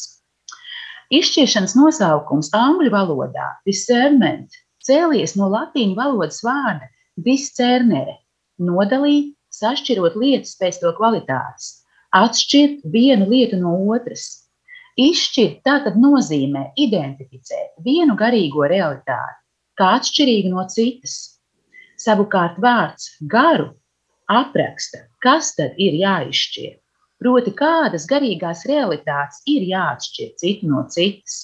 Izšķiršanas 1.11 1.75
nosaukums 1.75 2.51
angļu 2.55 2.91
valodā- 2.93 3.49
discernment 3.69 4.55
cēlies 4.85 5.35
no 5.35 5.49
latīņu 5.51 5.97
valodas 5.97 6.39
vārda 6.45 6.87
discernere- 7.25 8.15
nodalīt, 8.69 9.33
sašķirot 9.51 10.15
lietas 10.15 10.55
pēc 10.61 10.79
to 10.79 10.93
kvalitātes, 10.95 11.83
atšķirt 12.15 12.85
vienu 12.93 13.27
lietu 13.27 13.59
no 13.59 13.73
otras. 13.95 14.45
Izšķirt 14.99 15.59
tā 15.67 15.83
tad 15.83 15.95
nozīmē 15.95 16.71
identificēt 16.77 17.75
vienu 17.83 18.15
garīgo 18.15 18.63
realitāti 18.69 19.39
kā 19.79 19.95
atšķirīgu 19.99 20.51
no 20.51 20.65
citas 20.67 21.28
Savukārt 21.99 22.59
vārds 22.63 23.09
garu 23.31 23.73
apraksta, 24.31 25.03
kas 25.23 25.55
tad 25.57 25.75
ir 25.81 25.97
jāizšķir. 25.99 26.77
Proti, 27.19 27.51
kādas 27.51 28.05
garīgās 28.07 28.63
realitātes 28.69 29.41
ir 29.51 29.65
jāatšķir 29.67 30.29
citu 30.39 30.69
no 30.71 30.85
citas. 30.93 31.39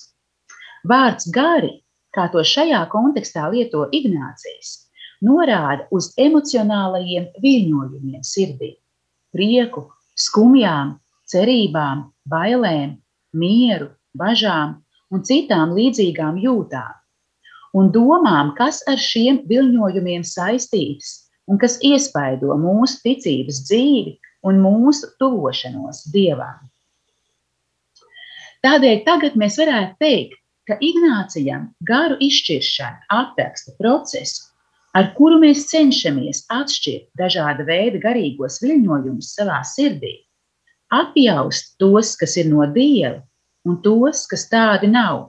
Vārds 0.88 1.28
gari, 1.36 1.74
kā 2.16 2.30
to 2.32 2.46
šajā 2.48 2.86
kontekstā 2.94 3.50
lieto 3.52 3.84
Ignācijas, 3.92 4.72
norāda 5.26 5.90
uz 5.92 6.14
emocionālajiem 6.16 7.28
viļņojumiem 7.44 8.24
sirdī, 8.24 8.76
prieku, 9.36 9.90
skumjām, 10.16 10.96
cerībām, 11.28 12.06
bailēm, 12.32 12.96
mieru, 13.36 13.90
bažām 14.16 14.78
un 15.12 15.26
citām 15.28 15.76
līdzīgām 15.76 16.40
jūtām 16.40 16.94
un 17.76 17.92
domām, 17.92 18.54
kas 18.58 18.82
ar 18.90 19.02
šiem 19.02 19.42
viļņojumiem 19.50 20.24
saistītas 20.28 21.12
un 21.52 21.60
kas 21.62 21.78
iespaido 21.84 22.56
mūsu 22.62 23.02
ticības 23.04 23.62
dzīvi 23.68 24.16
un 24.48 24.62
mūsu 24.64 25.12
tuvošanos 25.20 26.06
Dievam. 26.14 26.64
Tādēļ 28.66 29.04
tagad 29.06 29.36
mēs 29.38 29.60
varētu 29.62 29.98
teikt, 30.02 30.40
ka 30.66 30.78
Ignācijam 30.82 31.70
garu 31.86 32.16
izšķiršana 32.26 33.06
apraksta 33.14 33.76
procesu, 33.78 34.48
ar 34.98 35.12
kuru 35.18 35.38
mēs 35.44 35.68
cenšamies 35.70 36.46
atšķirt 36.50 37.12
dažāda 37.20 37.66
veida 37.68 38.02
garīgos 38.02 38.58
viļņojumus 38.64 39.36
savā 39.38 39.60
sirdī, 39.68 40.16
apjaust 40.90 41.76
tos, 41.82 42.16
kas 42.18 42.38
ir 42.42 42.50
no 42.50 42.66
Dieva, 42.74 43.20
un 43.68 43.78
tos, 43.86 44.24
kas 44.32 44.48
tādi 44.50 44.90
nav, 44.90 45.28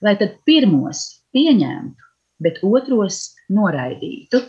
lai 0.00 0.14
tad 0.20 0.38
pirmos 0.48 1.21
pieņemtu, 1.36 2.08
bet 2.42 2.62
otros 2.66 3.32
noraidītu. 3.52 4.42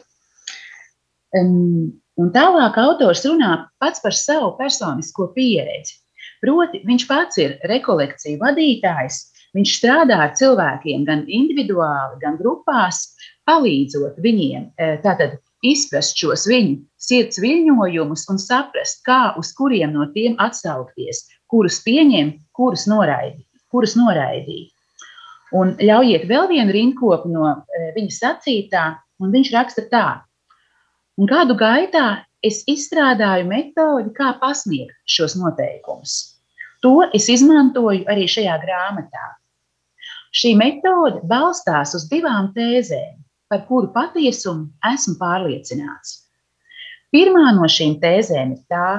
Um, 1.33 1.91
un 2.19 2.31
tālāk 2.33 2.77
autors 2.77 3.23
runā 3.25 3.55
pats 3.81 4.03
par 4.03 4.15
savu 4.17 4.53
personisko 4.59 5.31
pieredzi. 5.35 5.99
Proti, 6.43 6.81
viņš 6.85 7.05
pats 7.07 7.39
ir 7.39 7.55
rekolekciju 7.69 8.41
vadītājs, 8.41 9.21
viņš 9.55 9.77
strādā 9.77 10.19
ar 10.25 10.33
cilvēkiem 10.37 11.05
gan 11.07 11.23
individuāli, 11.27 12.19
gan 12.21 12.35
grupās, 12.39 13.05
palīdzot 13.47 14.19
viņiem 14.23 14.67
eh, 14.77 14.97
tātad, 15.03 15.39
izprast 15.63 16.19
šos 16.19 16.43
viņu 16.51 16.81
sirds 16.99 17.39
viļņojumus 17.39 18.25
un 18.31 18.41
saprast, 18.41 18.99
kā 19.07 19.33
uz 19.39 19.53
kuriem 19.55 19.93
no 19.95 20.09
tiem 20.15 20.35
atsaukties, 20.43 21.23
kurus 21.47 21.79
pieņemt, 21.85 22.41
kurus 22.51 22.83
noraidīt. 22.91 23.47
Kurus 23.71 23.95
noraidīt. 23.97 24.72
Un 25.53 25.75
ļaujiet 25.77 26.25
vēl 26.29 26.47
vienu 26.49 26.73
rindkopu 26.73 27.29
no 27.29 27.45
e, 27.49 27.89
viņa 27.95 28.15
sacītā, 28.15 28.83
un 29.21 29.33
viņš 29.33 29.51
raksta 29.53 29.85
tā. 29.91 30.07
Un 31.19 31.29
gadu 31.29 31.53
gaitā 31.57 32.23
es 32.43 32.63
izstrādāju 32.69 33.45
metodi, 33.47 34.09
kā 34.17 34.33
pasniegt 34.41 34.97
šos 35.05 35.37
noteikumus. 35.37 36.15
To 36.83 37.05
es 37.15 37.29
izmantoju 37.31 38.03
arī 38.11 38.25
šajā 38.27 38.57
grāmatā. 38.65 39.27
Šī 40.33 40.55
metode 40.57 41.21
balstās 41.29 41.93
uz 41.95 42.07
divām 42.09 42.49
tēzēm, 42.57 43.21
par 43.47 43.63
kuru 43.69 43.91
patiesumu 43.93 44.71
esmu 44.89 45.15
pārliecināts. 45.21 46.17
Pirmā 47.13 47.51
no 47.53 47.69
šīm 47.69 47.99
tēzēm 48.01 48.55
ir 48.55 48.61
tā, 48.73 48.89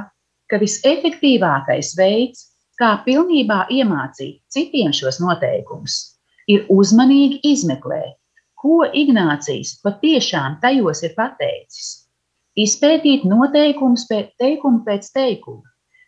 ka 0.46 0.61
visefektīvākais 0.62 1.96
veids, 1.99 2.46
kā 2.78 2.94
pilnībā 3.04 3.64
iemācīt 3.75 4.38
citiem 4.54 4.94
šos 4.94 5.18
noteikumus, 5.23 6.13
ir 6.50 6.66
uzmanīgi 6.72 7.40
izmeklēt, 7.52 8.16
ko 8.60 8.84
Ignācijas 8.88 9.76
patiešām 9.84 10.58
tajos 10.62 11.04
ir 11.04 11.14
pateicis. 11.16 11.88
Izpētīt 12.54 13.24
noteikumus 13.26 14.06
pēc 14.08 14.30
teikuma 14.40 14.84
pēc 14.86 15.10
teikuma, 15.14 15.64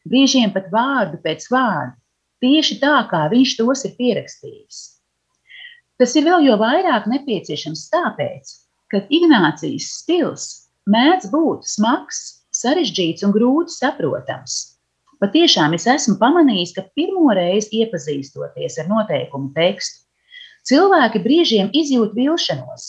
brīžiem 0.07 0.53
pat 0.55 0.69
vārdu 0.73 1.19
pēc 1.25 1.49
vārda, 1.51 1.97
tieši 2.45 2.79
tā, 2.83 3.01
kā 3.11 3.25
viņš 3.33 3.57
tos 3.59 3.83
ir 3.89 3.97
pierakstījis. 3.99 4.79
Tas 5.99 6.15
ir 6.17 6.27
vēl 6.29 6.47
jo 6.47 6.57
vairāk 6.61 7.09
nepieciešams 7.11 7.89
tāpēc, 7.93 8.55
ka 8.93 9.03
Ignācijas 9.11 9.91
stils 10.03 10.47
mēdz 10.87 11.31
būt 11.33 11.67
smags, 11.67 12.23
sarežģīts 12.55 13.27
un 13.27 13.35
grūti 13.35 13.75
saprotams. 13.75 14.57
Patiešām 15.21 15.75
es 15.75 15.87
esmu 15.89 16.19
pamanījis, 16.21 16.75
ka 16.77 16.85
pirmo 16.97 17.33
reizi 17.35 17.81
iepazīstoties 17.81 18.77
ar 18.83 18.91
noteikumu 18.91 19.51
tekstu, 19.57 20.06
cilvēki 20.67 21.23
brīžiem 21.23 21.71
izjūt 21.75 22.15
vilšanos. 22.17 22.87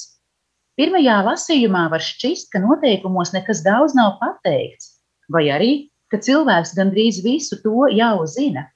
Pirmajā 0.78 1.18
lasījumā 1.26 1.88
var 1.90 2.04
šķist, 2.06 2.52
ka 2.54 2.62
noteikumos 2.62 3.34
nekas 3.34 3.64
daudz 3.66 3.96
nav 3.98 4.18
pateikts, 4.22 4.98
vai 5.34 5.48
arī, 5.54 5.72
ka 6.12 6.20
cilvēks 6.22 6.76
gandrīz 6.78 7.22
visu 7.26 7.58
to 7.64 7.88
jau 7.94 8.26
zina. 8.30 8.68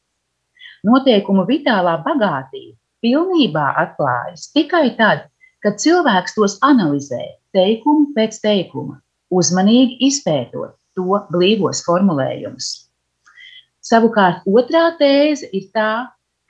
Noteikumu 0.88 1.46
vitālā 1.46 2.00
bagātība 2.06 2.78
pilnībā 3.06 3.68
atklājas 3.84 4.50
tikai 4.56 4.96
tad, 4.98 5.28
kad 5.62 5.78
cilvēks 5.82 6.34
tos 6.38 6.58
analizē 6.66 7.22
teikumu 7.54 8.14
pēc 8.16 8.40
teikuma, 8.42 8.98
uzmanīgi 9.30 10.00
izpētot 10.10 10.74
to 10.98 11.22
blīvos 11.34 11.84
formulējumus. 11.86 12.72
Savukārt 13.82 14.46
otrā 14.50 14.90
tēze 14.98 15.50
ir 15.54 15.70
tā, 15.74 15.92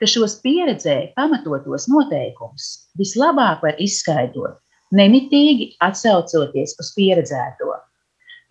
ka 0.02 0.08
šos 0.10 0.32
pieredzē 0.42 0.96
pamatotos 1.14 1.84
noteikumus 1.86 2.64
vislabāk 2.98 3.60
var 3.62 3.76
izskaidrot, 3.78 4.56
nemitīgi 4.98 5.68
atsaucoties 5.86 6.74
uz 6.82 6.88
pieredzēto. 6.96 7.76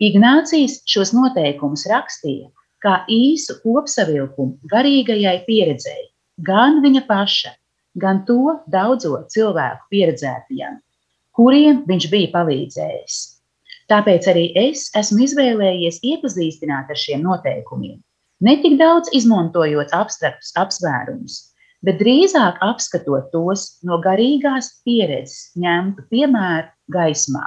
Ignācijas 0.02 0.78
šos 0.88 1.12
noteikumus 1.12 1.84
rakstīja 1.90 2.48
kā 2.82 3.02
īsu 3.12 3.58
kopsavilkumu 3.60 4.70
garīgajai 4.72 5.42
pieredzēji, 5.44 6.08
gan 6.48 6.80
viņa 6.86 7.04
paša, 7.10 7.52
gan 8.00 8.22
to 8.30 8.56
daudzo 8.72 9.20
cilvēku 9.34 9.92
pieredzētajiem, 9.92 10.80
kuriem 11.36 11.82
viņš 11.90 12.08
bija 12.14 12.32
palīdzējis. 12.32 13.18
Tāpēc 13.92 14.30
arī 14.32 14.46
es 14.56 14.88
esmu 14.96 15.26
izvēlējies 15.26 16.00
iepazīstināt 16.00 16.88
ar 16.88 17.02
šiem 17.04 17.28
noteikumiem, 17.28 18.00
ne 18.42 18.56
tik 18.62 18.76
daudz 18.80 19.12
izmantojot 19.16 19.94
abstraktus 19.96 20.52
apsvērumus, 20.58 21.38
bet 21.86 22.00
drīzāk 22.02 22.60
apskatot 22.62 23.30
tos 23.34 23.66
no 23.86 23.98
garīgās 24.02 24.70
pieredzes 24.86 25.52
ņemtu 25.58 26.06
piemēru 26.10 26.70
gaismā. 26.94 27.46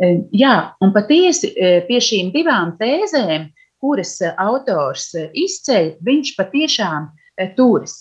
E, 0.00 0.12
jā, 0.32 0.54
un 0.80 0.94
patiesi 0.96 1.52
e, 1.52 1.72
pie 1.88 2.02
šīm 2.02 2.30
divām 2.34 2.76
tēzēm, 2.80 3.50
kuras 3.80 4.18
autors 4.36 5.10
izceļ, 5.16 5.96
viņš 6.04 6.36
patiešām 6.36 7.10
e, 7.10 7.50
turas. 7.56 7.96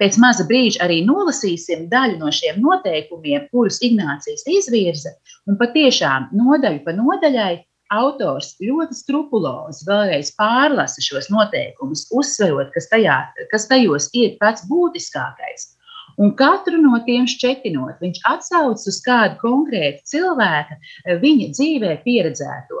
Pēc 0.00 0.16
maza 0.16 0.46
brīža 0.48 0.80
arī 0.86 1.02
nolasīsim 1.04 1.84
daļu 1.90 2.16
no 2.22 2.30
šiem 2.32 2.62
noteikumiem, 2.64 3.50
kurus 3.52 3.82
Ignācijas 3.84 4.46
izvirza, 4.48 5.12
un 5.44 5.58
patiešām 5.60 6.30
nodaļu 6.32 6.80
pa 6.86 6.94
nodaļai 6.96 7.52
autors 7.94 8.54
ļoti 8.62 8.96
skrupulozi 8.98 9.86
vēlreiz 9.88 10.32
pārlasa 10.38 11.02
šos 11.04 11.30
noteikumus, 11.32 12.06
uzsverot, 12.14 12.70
kas, 12.74 12.88
tajā, 12.92 13.18
kas 13.52 13.68
tajos 13.70 14.08
ir 14.16 14.36
pats 14.40 14.66
būtiskākais. 14.70 15.70
Un 16.20 16.34
katru 16.36 16.76
no 16.82 16.98
tiem 17.06 17.24
šķetinot, 17.30 18.00
viņš 18.02 18.18
atsaucas 18.28 18.88
uz 18.90 18.98
kādu 19.04 19.38
konkrētu 19.40 20.02
cilvēku, 20.10 20.76
viņa 21.22 21.52
dzīvē 21.56 21.94
pieredzēto. 22.04 22.80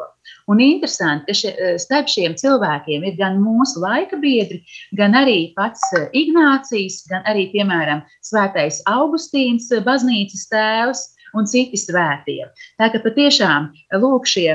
Un 0.50 0.60
interesanti, 0.60 1.26
ka 1.30 1.36
še, 1.36 1.50
eh, 1.54 1.78
starp 1.78 2.10
šiem 2.10 2.34
cilvēkiem 2.40 3.06
ir 3.06 3.16
gan 3.18 3.38
mūsu 3.42 3.82
laika 3.84 4.18
biedri, 4.20 4.60
gan 4.98 5.14
arī 5.14 5.54
pats 5.54 5.82
eh, 5.96 6.08
Ignācijas, 6.22 7.04
gan 7.10 7.22
arī, 7.30 7.46
piemēram, 7.54 8.02
Svētais 8.26 8.82
Augustīns, 8.90 9.70
eh, 9.72 9.82
baznīcas 9.86 10.48
tēvs 10.52 11.06
un 11.36 11.48
citi 11.50 11.78
svētie. 11.80 12.44
Tā 12.80 12.90
ka 12.92 13.00
patiešām 13.04 13.70
lūk, 14.02 14.28
šie, 14.28 14.48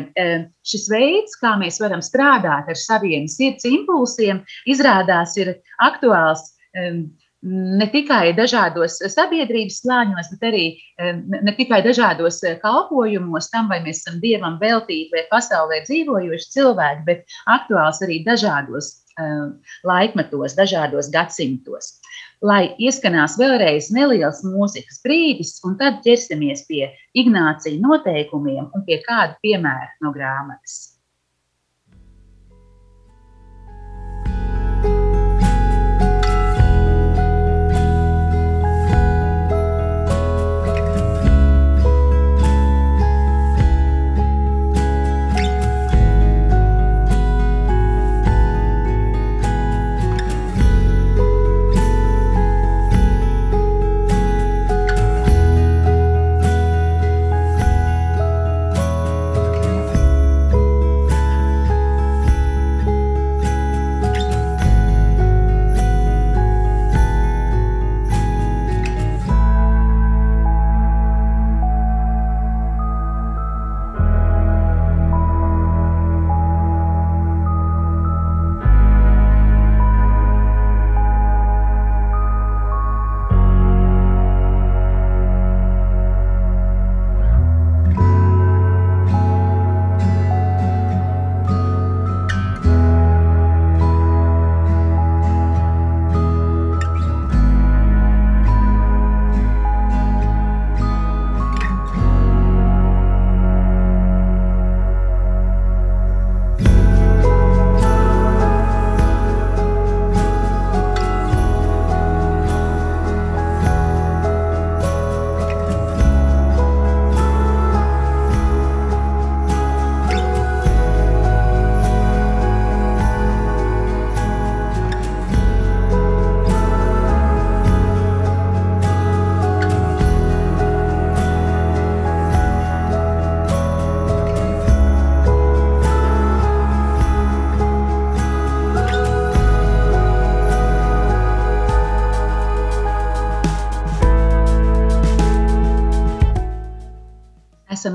šis 0.66 0.88
veids, 0.92 1.38
kā 1.42 1.56
mēs 1.62 1.80
varam 1.84 2.04
strādāt 2.06 2.72
ar 2.72 2.80
saviem 2.80 3.30
sirds 3.32 3.68
impulsiem, 3.70 4.44
izrādās 4.70 5.38
ir 5.42 5.56
aktuāls 5.84 6.52
ne 7.46 7.86
tikai 7.94 8.34
dažādos 8.38 8.98
sabiedrības 9.14 9.82
slāņos, 9.84 10.32
bet 10.34 10.46
arī 10.50 10.66
ne 11.22 11.54
tikai 11.58 11.82
dažādos 11.86 12.42
eh, 12.44 12.58
kalpojumos, 12.64 13.52
tam, 13.54 13.70
vai 13.70 13.82
mēs 13.86 14.02
esam 14.02 14.18
dievam 14.24 14.58
veltīti 14.62 15.14
vai 15.14 15.26
pasaulē 15.30 15.84
dzīvojoši 15.86 16.54
cilvēki, 16.56 17.06
bet 17.06 17.38
aktuāls 17.52 18.02
arī 18.06 18.22
dažādos 18.26 18.90
uh, 19.20 19.54
laikmetos, 19.86 20.58
dažādos 20.58 21.12
gadsimtos. 21.14 21.96
Lai 22.46 22.74
ieskanās 22.82 23.38
vēlreiz 23.40 23.92
neliels 23.94 24.42
mūzikas 24.46 25.00
brīdis, 25.06 25.56
un 25.66 25.78
tad 25.80 26.02
ķersimies 26.06 26.66
pie 26.70 26.90
Ignācija 27.18 27.80
noteikumiem 27.82 28.74
un 28.74 28.86
pie 28.90 29.00
kāda 29.06 29.38
piemēra 29.46 29.94
no 30.02 30.12
grāmatas. 30.16 30.95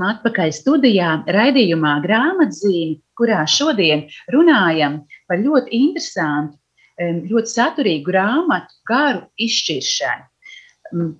Esam 0.01 0.17
atpakaļ 0.17 0.51
studijā, 0.51 1.23
raidījumā 1.27 2.01
grāmatzīme, 2.01 2.99
kurā 3.15 3.45
šodien 3.45 4.07
runājam 4.33 5.05
par 5.27 5.37
ļoti 5.37 5.69
interesantu, 5.71 6.57
ļoti 6.99 7.47
saturīgu 7.47 8.09
grāmatu 8.09 8.73
garu 8.87 9.21
izšķiršanu. 9.37 10.27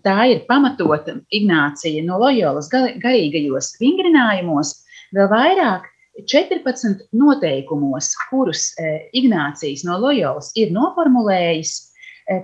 Tā 0.04 0.26
ir 0.28 0.46
pamatota 0.48 1.22
Ignācija 1.32 2.04
no 2.04 2.18
Loyolas 2.20 2.70
garīgajos 2.72 3.78
vingrinājumos, 3.80 4.74
vēl 5.16 5.30
vairāk 5.32 5.86
14 6.28 7.08
noteikumos, 7.14 8.12
kurus 8.30 8.74
Ignācijas 9.14 9.86
no 9.86 9.98
Loyolas 10.02 10.52
ir 10.56 10.74
noformulējis, 10.76 11.78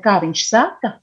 kā 0.03 0.19
viņš 0.23 0.45
saka, 0.47 0.97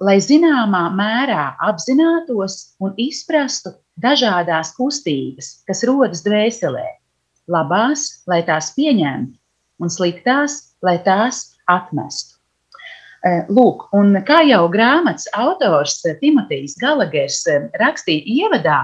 lai 0.00 0.18
zināmā 0.22 0.84
mērā 0.94 1.54
apzinātos 1.62 2.76
un 2.82 2.94
izprastu 2.98 3.74
dažādas 4.00 4.74
kustības, 4.78 5.60
kas 5.68 5.84
rodas 5.86 6.24
dvēselē, 6.26 6.86
labās, 7.50 8.24
lai 8.26 8.42
tās 8.46 8.72
pieņemtu, 8.74 9.36
un 9.82 9.90
sliktās, 9.90 10.74
lai 10.82 10.98
tās 11.04 11.54
atmestu. 11.70 12.34
Eh, 13.24 13.46
lūk, 13.48 13.86
un 13.96 14.18
kā 14.28 14.42
jau 14.44 14.66
grāmatas 14.68 15.24
autors 15.32 16.02
eh, 16.04 16.12
Timotejs 16.20 16.74
Galagers 16.76 17.38
eh, 17.48 17.62
rakstīja 17.80 18.20
ievadā, 18.28 18.80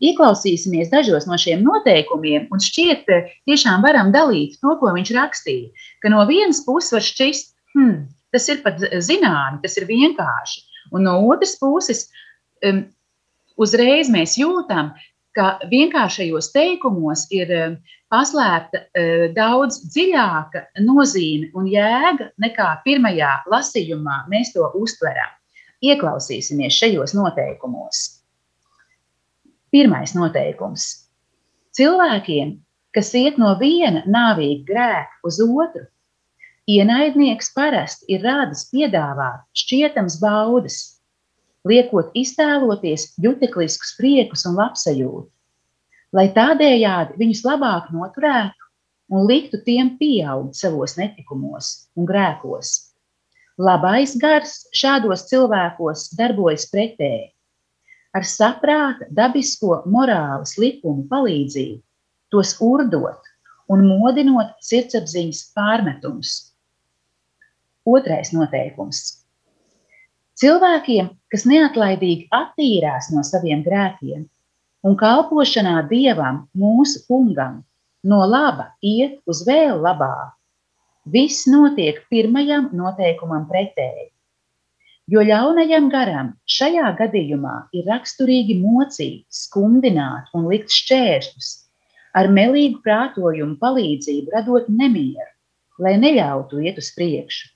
ieklausīsimies 0.00 0.88
dažos 0.88 1.26
no 1.28 1.36
šiem 1.36 1.60
noteikumiem 1.66 2.46
un 2.48 2.62
šķiet, 2.64 3.04
tiešām 3.44 3.84
varam 3.84 4.14
dalīt 4.14 4.56
to, 4.62 4.72
ko 4.80 4.94
viņš 4.96 5.12
rakstīja. 5.12 5.68
Ka 6.00 6.12
no 6.14 6.24
vienas 6.30 6.62
puses 6.64 6.94
var 6.96 7.04
šķist, 7.04 7.52
hmm, 7.76 7.98
tas 8.34 8.48
ir 8.48 8.62
pat 8.64 8.80
zināmi, 9.02 9.60
tas 9.62 9.76
ir 9.80 9.88
vienkārši, 9.88 10.62
un 10.94 11.06
no 11.08 11.16
otras 11.30 11.56
puses 11.60 12.06
uzreiz 13.60 14.10
mēs 14.12 14.36
jūtam, 14.40 14.92
ka 15.36 15.58
vienkāršajos 15.70 16.50
teikumos 16.54 17.26
ir 17.34 17.50
paslēpta 18.10 18.80
uh, 18.82 19.26
daudz 19.34 19.80
dziļāka 19.94 20.64
nozīme 20.82 21.50
un 21.54 21.68
jēga 21.70 22.30
nekā 22.42 22.70
pirmajā 22.86 23.34
lasījumā 23.50 24.24
mēs 24.32 24.54
to 24.56 24.66
uztveram. 24.80 25.36
Ieklausīsimies 25.80 26.76
šajos 26.76 27.14
noteikumos. 27.16 28.02
Pirmais 29.72 30.12
noteikums. 30.12 30.88
Cilvēkiem, 31.78 32.56
kas 32.92 33.14
iet 33.14 33.38
no 33.40 33.54
viena 33.60 34.02
nāvīga 34.04 34.66
grēka 34.66 35.30
uz 35.30 35.38
otru, 35.46 35.86
ienaidnieks 36.76 37.52
parasti 37.56 38.08
ir 38.14 38.24
rādis 38.26 38.66
piedāvāt 38.70 39.42
šķietams 39.64 40.20
baudas, 40.22 40.78
liekot 41.68 42.14
iztēloties 42.16 43.12
jutekliskus 43.22 43.96
priekus 43.98 44.46
un 44.48 44.58
labsajūtu 44.60 45.28
lai 46.16 46.30
tādējādi 46.34 47.18
viņus 47.20 47.42
labāk 47.46 47.90
noturētu 47.94 48.68
un 49.14 49.26
liktu 49.26 49.60
tiem 49.66 49.94
pieaugt 49.98 50.58
savos 50.58 50.96
netikumos 50.98 51.90
un 51.98 52.06
grēkos. 52.06 52.72
Labais 53.60 54.14
gars 54.18 54.64
šādos 54.74 55.26
cilvēkos 55.30 56.08
darbojas 56.18 56.66
pretēji. 56.72 57.30
Ar 58.16 58.26
saprāta, 58.26 59.06
dabisko 59.14 59.82
morāles 59.86 60.56
likumu 60.58 61.06
palīdzību 61.10 61.78
tos 62.34 62.56
urdot 62.62 63.26
un 63.70 63.84
modinot 63.86 64.56
sirdsapziņas 64.66 65.44
pārmetumus. 65.54 66.49
Otrais 67.88 68.32
noteikums. 68.36 69.00
Cilvēkiem, 70.40 71.08
kas 71.32 71.46
neatlaidīgi 71.48 72.28
attīrās 72.32 73.10
no 73.14 73.24
saviem 73.24 73.64
grēkiem, 73.64 74.26
un 74.84 74.96
kalpošanā 75.00 75.80
dievam, 75.88 76.46
mūsu 76.56 77.02
kungam, 77.08 77.62
no 78.04 78.20
laba 78.24 78.70
iet 78.80 79.18
uz 79.28 79.42
vēl 79.48 79.80
labāk. 79.84 80.32
Viss 81.04 81.48
notiek 81.48 82.00
pirmajam 82.12 82.70
noteikumam 82.76 83.46
pretēji. 83.48 84.10
Jo 85.10 85.24
ļaunajam 85.26 85.88
garam 85.90 86.34
šajā 86.46 86.92
gadījumā 86.98 87.54
ir 87.74 87.88
raksturīgi 87.90 88.60
mocīt, 88.60 89.24
skumdināt 89.32 90.28
un 90.36 90.46
likt 90.52 90.70
šķēršļus, 90.70 91.48
ar 92.14 92.28
melīgu 92.30 92.82
prātojumu 92.84 93.56
palīdzību 93.58 94.36
radot 94.36 94.68
nemieru, 94.70 95.32
lai 95.82 95.96
neļautu 95.98 96.60
iet 96.62 96.78
uz 96.78 96.92
priekšu. 96.94 97.48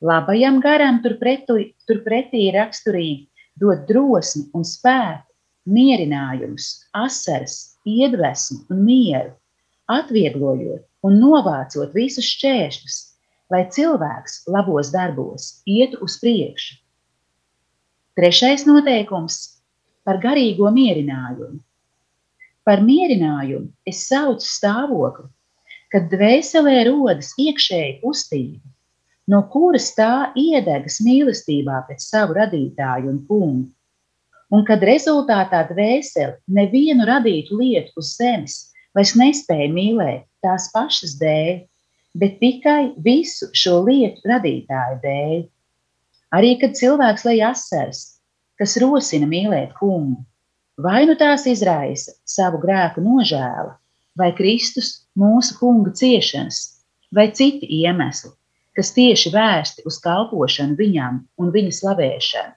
Labajam 0.00 0.62
garam 0.64 1.02
turpretī, 1.04 1.74
turpretī 1.84 2.46
raksturīgi 2.54 3.26
dot 3.60 3.82
drosmi 3.88 4.46
un 4.56 4.64
spēku 4.64 5.28
mierinājumus, 5.68 6.68
asaras, 6.96 7.76
iedvesmu 7.84 8.62
un 8.72 8.80
mieru, 8.86 9.34
atvieglojot 9.92 10.86
un 11.04 11.18
novācot 11.20 11.92
visus 11.92 12.24
šķēršļus, 12.32 12.96
lai 13.52 13.66
cilvēks 13.76 14.44
labos 14.48 14.92
darbos 14.94 15.50
ietu 15.68 16.00
uz 16.06 16.16
priekšu. 16.22 16.78
Trešais 18.16 18.64
noteikums 18.68 19.36
par 20.08 20.20
garīgo 20.24 20.72
mierinājumu. 20.72 21.60
Par 22.64 22.80
mierinājumu 22.84 23.68
es 23.88 24.02
saucu 24.08 24.48
stāvokli, 24.48 25.28
kad 25.92 26.08
dvēselē 26.12 26.84
rodas 26.88 27.32
iekšēja 27.40 27.98
kustība, 28.00 28.60
no 29.30 29.42
kuras 29.52 29.90
tā 29.96 30.30
iedegas 30.38 30.98
mīlestībā 31.06 31.84
pēc 31.88 32.06
savu 32.12 32.36
radītāju 32.38 33.12
un 33.12 33.20
kungu 33.28 33.68
un 34.50 34.64
kad 34.66 34.82
rezultātā 34.86 35.62
dvēseli 35.70 36.56
nevienu 36.58 37.06
radītu 37.08 37.58
lietu 37.60 38.02
uz 38.02 38.14
zemes 38.18 38.56
vairs 38.96 39.14
nespēja 39.18 39.68
mīlēt 39.72 40.24
tās 40.44 40.70
pašas 40.74 41.14
dēļ, 41.20 41.60
bet 42.18 42.38
tikai 42.40 42.92
visu 43.04 43.50
šo 43.54 43.80
lietu 43.86 44.26
radītāju 44.30 44.98
dēļ. 45.04 45.44
Arī 46.34 46.56
kad 46.62 46.74
cilvēks 46.78 47.26
lej 47.26 47.44
asaras, 47.46 48.02
kas 48.58 48.76
rosina 48.82 49.28
mīlēt 49.30 49.74
kungu, 49.78 50.18
vai 50.80 51.04
nu 51.06 51.16
tās 51.18 51.46
izraisa 51.50 52.14
savu 52.28 52.60
grēku 52.62 53.02
nožēla, 53.04 53.76
vai 54.18 54.30
Kristus 54.36 54.92
mūsu 55.18 55.56
kunga 55.60 55.94
ciešanas, 55.96 56.60
vai 57.14 57.30
citi 57.34 57.68
iemesli, 57.80 58.32
kas 58.76 58.92
tieši 58.96 59.32
vērsti 59.34 59.84
uz 59.88 59.98
kalpošanu 60.04 60.78
viņam 60.78 61.20
un 61.40 61.52
viņa 61.54 61.76
slavēšanu. 61.80 62.54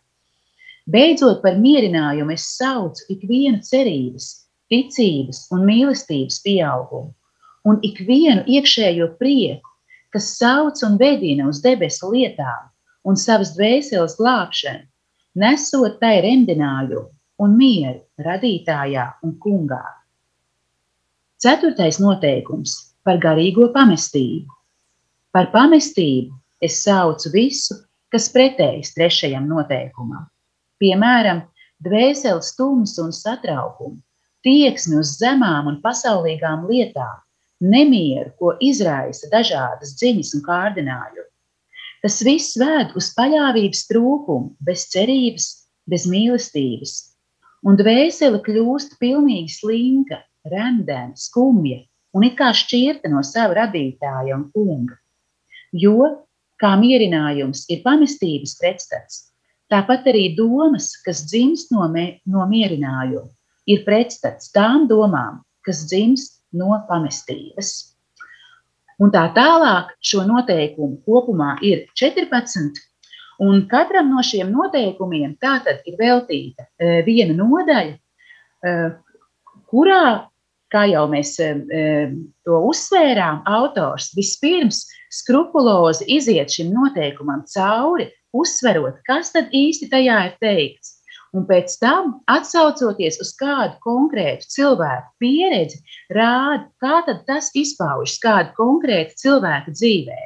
Beidzot, 0.94 1.40
par 1.44 1.56
mierinājumu 1.64 2.36
es 2.36 2.46
saucu 2.58 3.06
ikvienu 3.14 3.62
cerības, 3.64 4.30
ticības 4.72 5.46
un 5.56 5.64
mīlestības 5.68 6.42
pieaugumu, 6.44 7.14
un 7.64 7.80
ikvienu 7.88 8.44
iekšējo 8.48 9.14
prieku, 9.20 9.70
kas 10.14 10.34
sauc 10.38 10.82
un 10.86 10.98
vedina 11.00 11.48
uz 11.50 11.62
debesu 11.64 12.12
lietām 12.12 12.70
un 13.08 13.20
savas 13.20 13.54
dvēseles 13.56 14.18
glābšanu, 14.20 14.86
nesot 15.40 16.00
tai 16.04 16.20
remdinājumu 16.26 17.08
un 17.44 17.56
mieru 17.58 18.02
radītājā 18.28 19.08
un 19.26 19.38
kungā. 19.42 19.84
Ceturtais 21.44 22.00
noteikums 22.00 22.76
par 23.04 23.20
garīgo 23.24 23.68
pamestību. 23.74 24.48
Par 25.34 25.50
pamestību 25.54 26.36
es 26.64 26.84
saucu 26.84 27.34
visu, 27.34 27.80
kas 28.14 28.30
pretējs 28.32 28.94
trešajam 28.94 29.50
noteikumam 29.50 30.30
piemēram, 30.84 31.44
dvēseles 31.84 32.54
tumsu 32.58 33.08
un 33.08 33.14
satraukumu, 33.16 34.00
tieksmi 34.46 35.00
uz 35.00 35.18
zemām 35.22 35.70
un 35.72 35.80
pasaulīgām 35.84 36.68
lietām, 36.70 37.22
nemieru, 37.74 38.34
ko 38.40 38.56
izraisa 38.64 39.30
dažādas 39.32 39.96
dziņas 40.00 40.34
un 40.38 40.44
kārdinājumi. 40.48 41.30
Tas 42.04 42.20
viss 42.28 42.58
ved 42.60 42.92
uz 43.00 43.14
paļāvības 43.16 43.86
trūkumu, 43.88 44.58
bez 44.68 44.90
cerības, 44.92 45.48
bez 45.88 46.08
mīlestības, 46.12 46.98
un 47.64 47.80
dvēsele 47.80 48.42
kļūst 48.44 48.98
pilnīgi 49.00 49.56
slinka, 49.56 50.20
remdena, 50.52 51.16
skumja 51.16 51.80
un 52.14 52.28
it 52.28 52.36
kā 52.38 52.52
šķirta 52.54 53.10
no 53.10 53.24
sava 53.26 53.56
radītāja 53.62 54.36
un 54.36 54.50
kunga. 54.52 55.00
Jo, 55.74 56.10
kā 56.62 56.76
mierinājums 56.80 57.66
ir 57.74 57.82
pamestības 57.86 58.58
pretstats, 58.62 59.24
Tāpat 59.74 60.06
arī 60.12 60.28
domas, 60.38 60.92
kas 61.02 61.24
dzimst 61.26 61.72
no, 61.74 61.88
no 62.30 62.46
mierinājuma, 62.50 63.26
ir 63.66 63.82
pretstats 63.88 64.52
tām 64.54 64.86
domām, 64.90 65.42
kas 65.66 65.86
dzimst 65.90 66.42
no 66.54 66.76
pamestības. 66.90 67.72
Un 69.02 69.10
tā 69.14 69.24
tālāk 69.34 69.96
šo 70.06 70.28
noteikumu 70.30 71.00
kopumā 71.08 71.56
ir 71.66 71.88
14, 71.98 72.84
un 73.42 73.64
katram 73.72 74.12
no 74.14 74.22
šiem 74.22 74.52
noteikumiem 74.54 75.34
tātad 75.42 75.82
ir 75.90 75.98
veltīta 75.98 76.68
e, 76.78 77.02
viena 77.08 77.34
nodaļa, 77.40 77.96
e, 77.98 78.76
kurā, 79.74 80.04
kā 80.74 80.88
jau 80.90 81.06
mēs 81.12 81.36
to 81.38 82.60
uzsvērām, 82.72 83.44
autors 83.50 84.12
vispirms 84.18 84.84
skrupulozi 85.14 86.08
iziet 86.18 86.52
šim 86.54 86.74
noteikumam 86.74 87.46
cauri, 87.54 88.10
uzsverot, 88.34 89.00
kas 89.08 89.32
tad 89.36 89.54
īsti 89.54 89.92
tajā 89.94 90.20
ir 90.30 90.36
teikts. 90.42 91.00
Un 91.34 91.48
pēc 91.50 91.80
tam, 91.82 92.20
atsaucoties 92.30 93.18
uz 93.24 93.32
kādu 93.40 93.80
konkrētu 93.82 94.46
cilvēku 94.54 95.08
pieredzi, 95.22 95.80
rāda, 96.14 96.68
kā 96.82 97.00
tas 97.26 97.50
izpaužas 97.58 98.20
kāda 98.22 98.54
konkrēta 98.58 99.18
cilvēka 99.18 99.74
dzīvē. 99.74 100.20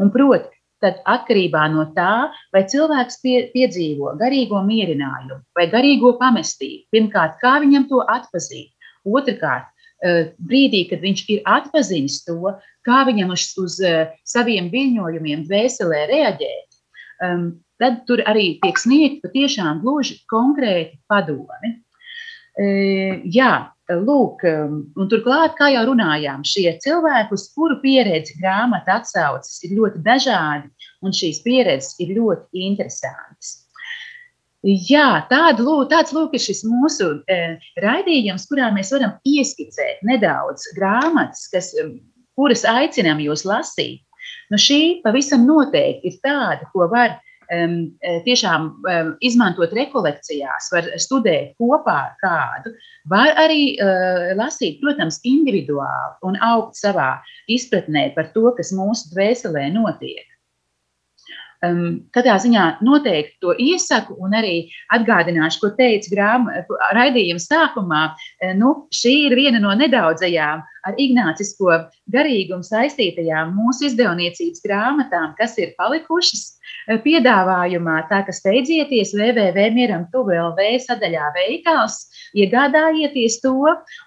Un, 0.00 0.12
proti, 0.14 0.48
tad 0.80 1.02
atkarībā 1.10 1.66
no 1.74 1.84
tā, 1.96 2.30
vai 2.54 2.62
cilvēks 2.70 3.20
pie, 3.20 3.36
piedzīvo 3.52 4.14
garīgo 4.20 4.62
mierinājumu 4.64 5.40
vai 5.58 5.66
garīgo 5.72 6.14
pamestību, 6.20 6.86
pirmkārt, 6.94 7.36
kā 7.42 7.58
viņam 7.64 7.88
to 7.90 8.00
atpazīt, 8.08 8.70
otrkārt, 9.04 9.68
brīdī, 10.02 10.84
kad 10.90 11.02
viņš 11.02 11.24
ir 11.34 11.42
atpazinis 11.48 12.22
to, 12.26 12.54
kā 12.86 13.02
viņam 13.08 13.32
uz, 13.34 13.50
uz 13.58 13.78
saviem 14.28 14.70
viļņojumiem 14.72 15.44
dvēselē 15.48 16.04
reaģēt, 16.12 16.78
tad 17.78 18.04
tur 18.06 18.22
arī 18.30 18.58
tiek 18.62 18.78
sniegta 18.78 19.28
patiešām 19.28 19.82
gluži 19.82 20.20
konkrēti 20.30 20.98
padomi. 21.10 21.74
Jā, 22.58 23.52
lūk, 23.88 24.42
un 24.48 25.10
turklāt, 25.10 25.54
kā 25.58 25.70
jau 25.70 25.84
runājām, 25.92 26.42
šie 26.46 26.72
cilvēki, 26.82 27.34
uz 27.34 27.46
kuru 27.54 27.78
pieredzi 27.82 28.34
grāmata 28.40 28.98
atsaucas, 28.98 29.60
ir 29.62 29.76
ļoti 29.78 30.02
dažādi, 30.02 30.66
un 31.06 31.14
šīs 31.14 31.42
pieredzes 31.44 31.94
ir 32.02 32.16
ļoti 32.18 32.66
interesantas. 32.66 33.67
Jā, 34.66 35.22
lūk, 35.30 35.86
tāds 35.92 36.10
lūk 36.10 36.32
ir 36.34 36.42
šis 36.42 36.64
mūsu 36.66 37.12
e, 37.30 37.58
raidījums, 37.78 38.48
kurā 38.50 38.72
mēs 38.74 38.90
varam 38.90 39.14
ieskicēt 39.22 40.02
nedaudz 40.02 40.64
grāmatas, 40.74 41.46
kas, 41.52 41.70
kuras 42.34 42.64
aicinām 42.66 43.22
jūs 43.22 43.44
lasīt. 43.46 44.02
Nu, 44.50 44.58
šī 44.58 45.00
pavisam 45.04 45.46
noteikti 45.46 46.10
ir 46.10 46.18
tāda, 46.26 46.66
ko 46.72 46.88
var 46.90 47.14
um, 47.54 47.76
tiešām 48.26 48.66
um, 48.82 49.12
izmantot 49.24 49.72
rekolekcijās, 49.76 50.72
var 50.74 50.90
studēt 51.00 51.54
kopā 51.60 51.96
ar 52.08 52.16
kādu. 52.22 52.74
Var 53.12 53.38
arī 53.38 53.76
uh, 53.78 54.32
lasīt, 54.38 54.80
protams, 54.82 55.20
individuāli 55.22 56.18
un 56.26 56.40
augt 56.42 56.80
savā 56.80 57.14
izpratnē 57.46 58.08
par 58.16 58.32
to, 58.34 58.50
kas 58.58 58.74
mūsu 58.74 59.14
dvēselē 59.14 59.68
notiek. 59.76 60.26
Um, 61.66 62.04
katrā 62.14 62.36
ziņā 62.38 62.64
noteikti 62.86 63.40
to 63.42 63.50
iesaku 63.58 64.14
un 64.22 64.36
arī 64.38 64.68
atgādināšu, 64.94 65.58
ko 65.58 65.70
teica 65.74 66.12
grāmatā 66.12 66.92
raidījuma 66.94 67.42
sākumā. 67.42 68.02
Nu, 68.60 68.74
šī 68.94 69.14
ir 69.24 69.34
viena 69.34 69.58
no 69.64 69.72
nedaudzajām 69.74 70.62
ar 70.62 71.00
ignācisko 71.02 71.80
garīgumu 72.14 72.62
saistītajām 72.62 73.50
mūsu 73.56 73.88
izdevniecības 73.90 74.62
grāmatām, 74.62 75.34
kas 75.40 75.58
ir 75.58 75.74
palikušas 75.80 76.44
piedāvājumā. 77.04 77.98
Tā 78.12 78.22
kā 78.28 78.34
steidzieties 78.34 79.16
www.mieram.lv 79.18 80.70
sadaļā 80.86 81.32
veikals, 81.36 82.04
iegādājieties 82.36 83.40
to, 83.44 83.54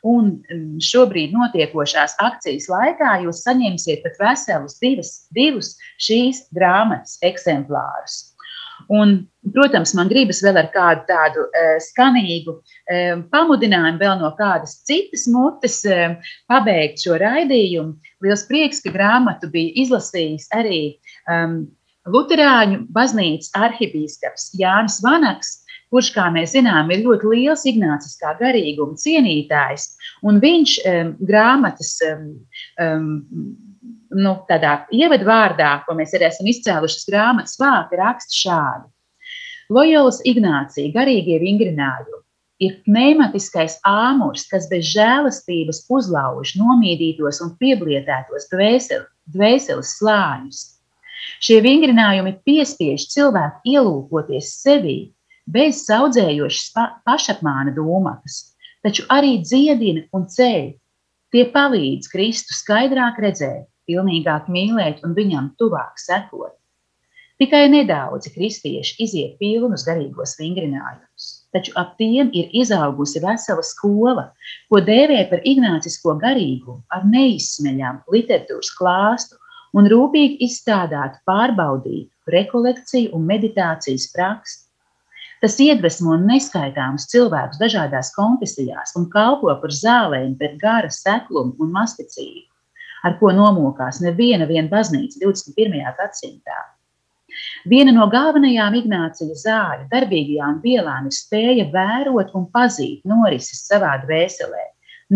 un 0.08 0.34
mm, 0.38 0.82
šobrīd 0.84 1.34
notiekošās 1.36 2.18
akcijas 2.22 2.68
laikā 2.72 3.22
jūs 3.26 3.44
saņemsiet 3.46 4.04
pat 4.06 4.20
veselus 4.22 4.78
divas, 4.84 5.14
divus 5.36 5.76
šīs 6.02 6.46
grāmatas 6.56 7.18
eksemplārus. 7.26 8.32
Un, 8.90 9.28
protams, 9.54 9.94
man 9.98 10.10
gribas 10.10 10.42
vēl 10.44 10.58
ar 10.58 10.70
kādu 10.74 11.06
tādu 11.10 11.44
uh, 11.46 11.76
skanīgu 11.84 12.56
uh, 12.58 13.22
pamudinājumu, 13.34 14.00
vēl 14.02 14.18
no 14.22 14.32
kādas 14.40 14.80
citas 14.88 15.28
mutes 15.30 15.82
uh, 15.88 16.18
pabeigt 16.50 17.04
šo 17.04 17.20
raidījumu. 17.22 17.94
Liels 18.26 18.48
prieks, 18.50 18.82
ka 18.84 18.94
grāmatu 18.96 19.52
bija 19.54 19.76
izlasījis 19.86 20.50
arī 20.58 20.82
um, 21.30 21.64
Lutāņu 22.10 22.88
baznīcas 22.90 23.52
arhibīskaps 23.54 24.50
Jānis 24.58 24.98
Vanaks, 25.06 25.61
kurš, 25.92 26.12
kā 26.16 26.30
mēs 26.34 26.56
zinām, 26.56 26.92
ir 26.94 27.04
ļoti 27.06 27.34
liels 27.34 27.66
ignāciskā 27.70 28.36
garīguma 28.40 28.98
cienītājs. 29.00 29.90
Un 30.28 30.40
viņš 30.44 30.78
um, 30.88 31.12
grāmatas 31.28 31.98
um, 32.08 33.04
nu, 34.16 34.34
tādā 34.50 34.78
ievadvārdā, 34.96 35.76
ko 35.86 35.96
mēs 36.00 36.16
arī 36.18 36.30
esam 36.30 36.50
izcēluši, 36.52 37.06
grāmatas 37.12 37.60
vārdi 37.62 38.00
raksta 38.02 38.40
šādi. 38.40 38.90
Lojolas 39.72 40.20
Ignācija, 40.28 40.92
garīgie 40.92 41.38
vingrinājumi, 41.40 42.18
ir 42.62 42.76
pneimatiskais 42.86 43.78
āmurs, 43.88 44.44
kas 44.52 44.68
bez 44.72 44.90
žēlastības 44.92 45.86
uzlauž 45.90 46.54
nomīdītos 46.60 47.40
un 47.46 47.56
pieblietētos 47.62 48.50
dvēseles 48.52 49.96
slāņus. 49.98 50.62
Šie 51.42 51.62
vingrinājumi 51.64 52.36
piespiež 52.46 53.08
cilvēku 53.14 53.74
ielūkoties 53.74 54.52
sevī 54.62 55.00
bez 55.48 55.84
saudzējošas 55.88 56.72
pa 56.76 56.88
pašapmāna 57.08 57.74
domas, 57.76 58.56
taču 58.86 59.06
arī 59.10 59.40
dziedina 59.42 60.08
un 60.14 60.28
ceļ. 60.30 60.72
Tie 61.32 61.46
palīdz 61.54 62.10
Kristu 62.12 62.56
skaidrāk 62.58 63.22
redzēt, 63.24 63.70
pilnīgāk 63.88 64.50
mīlēt 64.52 65.06
un 65.08 65.16
viņam 65.16 65.54
tuvāk 65.60 66.00
sekot. 66.02 66.58
Tikai 67.42 67.72
nedaudzi 67.74 68.30
kristieši 68.36 69.00
iziet 69.02 69.40
pilnus 69.40 69.82
garīgos 69.88 70.36
vingrinājumus, 70.38 71.30
taču 71.56 71.72
ap 71.82 71.96
tiem 71.98 72.30
ir 72.38 72.52
izaugusi 72.54 73.18
vesela 73.24 73.64
skola, 73.66 74.28
ko 74.70 74.82
dēvē 74.86 75.24
par 75.32 75.42
ignācisko 75.50 76.20
garīgumu 76.22 76.84
ar 76.94 77.08
neizsmeļamu 77.10 78.14
literatūras 78.14 78.70
klāstu 78.78 79.40
un 79.74 79.90
rūpīgi 79.90 80.38
izstrādātu, 80.46 81.18
pārbaudītu 81.26 82.36
rekolekciju 82.36 83.16
un 83.18 83.26
meditācijas 83.34 84.12
praksi. 84.14 84.61
Tas 85.42 85.56
iedvesmo 85.58 86.20
neskaitāmus 86.22 87.08
cilvēkus 87.10 87.58
dažādās 87.58 88.12
konfesijās 88.14 88.94
un 89.00 89.08
kalpo 89.10 89.54
par 89.64 89.74
zālēm 89.74 90.36
pret 90.38 90.60
gara 90.62 90.92
seklumu 90.94 91.56
un 91.66 91.72
masticību, 91.74 92.46
ar 93.10 93.18
ko 93.18 93.32
nomokās 93.34 94.04
neviena 94.06 94.46
vien 94.52 94.70
baznīca 94.70 95.18
21. 95.24 95.82
gadsimtā. 95.98 96.60
Viena 97.74 97.96
no 97.96 98.06
galvenajām 98.14 98.78
Ignācija 98.84 99.40
zāļu 99.42 99.90
darbīgajām 99.90 100.62
vielām 100.62 101.10
ir 101.10 101.18
spēja 101.18 101.68
vērot 101.74 102.36
un 102.38 102.46
pazīt 102.54 103.02
norises 103.08 103.66
savā 103.66 103.96
dvēselē, 104.06 104.66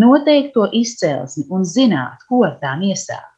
noteikt 0.01 0.55
to 0.57 0.65
izcelsmi 0.81 1.45
un 1.53 1.69
zināt, 1.77 2.25
ko 2.29 2.47
tām 2.63 2.81
iesākt. 2.89 3.33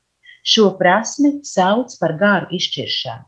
Šo 0.48 0.70
prasmi 0.80 1.40
sauc 1.44 1.92
par 2.00 2.16
garu 2.22 2.48
izšķiršanu. 2.56 3.28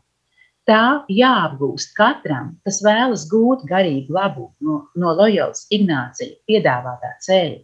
Tā 0.70 1.02
jāapgūst 1.10 1.96
katram, 1.96 2.52
kas 2.62 2.76
vēlas 2.86 3.24
gūt 3.26 3.64
garīgu 3.66 4.14
labumu 4.14 4.52
no, 4.62 4.76
no 4.94 5.14
Loyolas 5.18 5.64
Ignācija 5.74 6.36
piedāvātā 6.46 7.10
ceļa. 7.26 7.56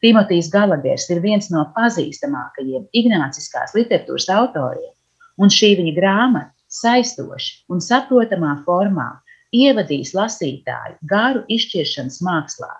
Timotejs 0.00 0.48
Galagers 0.52 1.04
ir 1.12 1.20
viens 1.20 1.50
no 1.52 1.66
pazīstamākajiem 1.76 2.86
ignāciskās 2.96 3.76
literatūras 3.76 4.30
autoriem, 4.38 4.94
un 5.36 5.52
šī 5.52 5.74
viņa 5.82 5.94
grāmata 5.98 6.78
saistoši 6.80 7.52
un 7.68 7.84
saprotamā 7.84 8.56
formā 8.64 9.10
ievadīs 9.52 10.16
lasītāju 10.16 10.96
garu 11.12 11.44
izšķiršanas 11.52 12.22
mākslā, 12.24 12.72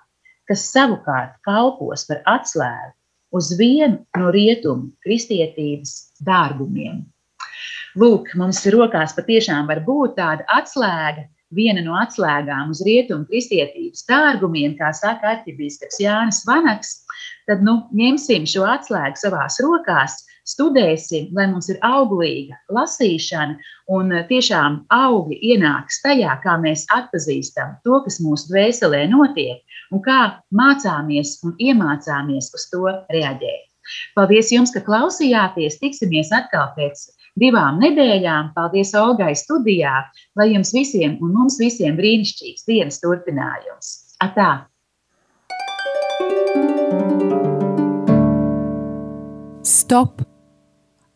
kas 0.49 0.65
savukārt 0.73 1.37
kalpos 1.45 2.09
par 2.09 2.25
atslēgu 2.39 2.95
uz 3.37 3.53
vienu 3.61 4.01
no 4.17 4.33
rietumu 4.33 4.95
kristietības 5.05 5.99
dārgumiem. 6.25 7.05
Lūk, 7.95 8.33
mums 8.35 8.59
rokās 8.75 9.13
patiešām 9.15 9.69
var 9.71 9.79
būt 9.87 10.17
tāda 10.19 10.43
atslēga, 10.51 11.29
viena 11.55 11.83
no 11.85 11.95
atslēgām 12.01 12.73
uz 12.75 12.81
rietumu 12.83 13.29
kristietības 13.29 14.03
dārgumiem, 14.09 14.73
kā 14.81 14.89
saka 14.99 15.37
arhibīskaps 15.37 16.01
Jānis 16.03 16.41
Vanaks. 16.49 16.97
Tad 17.47 17.63
nu, 17.63 17.77
ņemsim 17.95 18.49
šo 18.51 18.65
atslēgu 18.67 19.21
savās 19.21 19.61
rokās, 19.63 20.17
studēsim, 20.51 21.29
lai 21.37 21.47
mums 21.53 21.71
ir 21.71 21.79
auglīga 21.87 22.59
lasīšana 22.75 23.55
un 23.95 24.11
tiešām 24.27 24.81
augļi 24.97 25.39
ienāks 25.53 26.03
tajā, 26.03 26.35
kā 26.43 26.57
mēs 26.65 26.89
atpazīstam 26.99 27.79
to, 27.87 28.01
kas 28.09 28.19
mūsu 28.25 28.51
dvēselē 28.51 29.05
notiek 29.13 29.63
un 29.95 30.03
kā 30.03 30.19
mācāmies 30.51 31.39
un 31.47 31.55
iemācāmies 31.63 32.51
uz 32.59 32.67
to 32.75 32.91
reaģēt. 33.15 33.71
Paldies 34.17 34.51
jums, 34.53 34.73
ka 34.73 34.81
klausījāties! 34.85 35.79
Tiksimies 35.81 36.31
atkal 36.33 36.71
pēc 36.77 37.05
divām 37.41 37.81
nedēļām. 37.83 38.53
Paldies 38.57 38.95
Olgai 38.99 39.33
studijā, 39.39 39.97
lai 40.39 40.51
jums 40.53 40.75
visiem 40.75 41.19
un 41.23 41.35
mums 41.35 41.59
visiem 41.61 41.97
brīnišķīgs 41.99 42.69
dienas 42.69 43.01
turpinājums. 43.03 43.93
Atā! 44.25 44.67
Stop! 49.65 50.23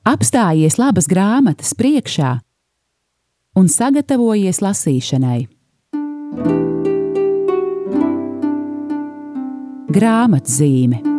Apstājies 0.08 0.78
labas 0.80 1.04
grāmatas 1.10 1.74
priekšā 1.76 2.38
un 3.60 3.68
sagatavojies 3.68 4.62
lasīšanai. 4.64 5.42
Grāmatzīme 9.92 11.17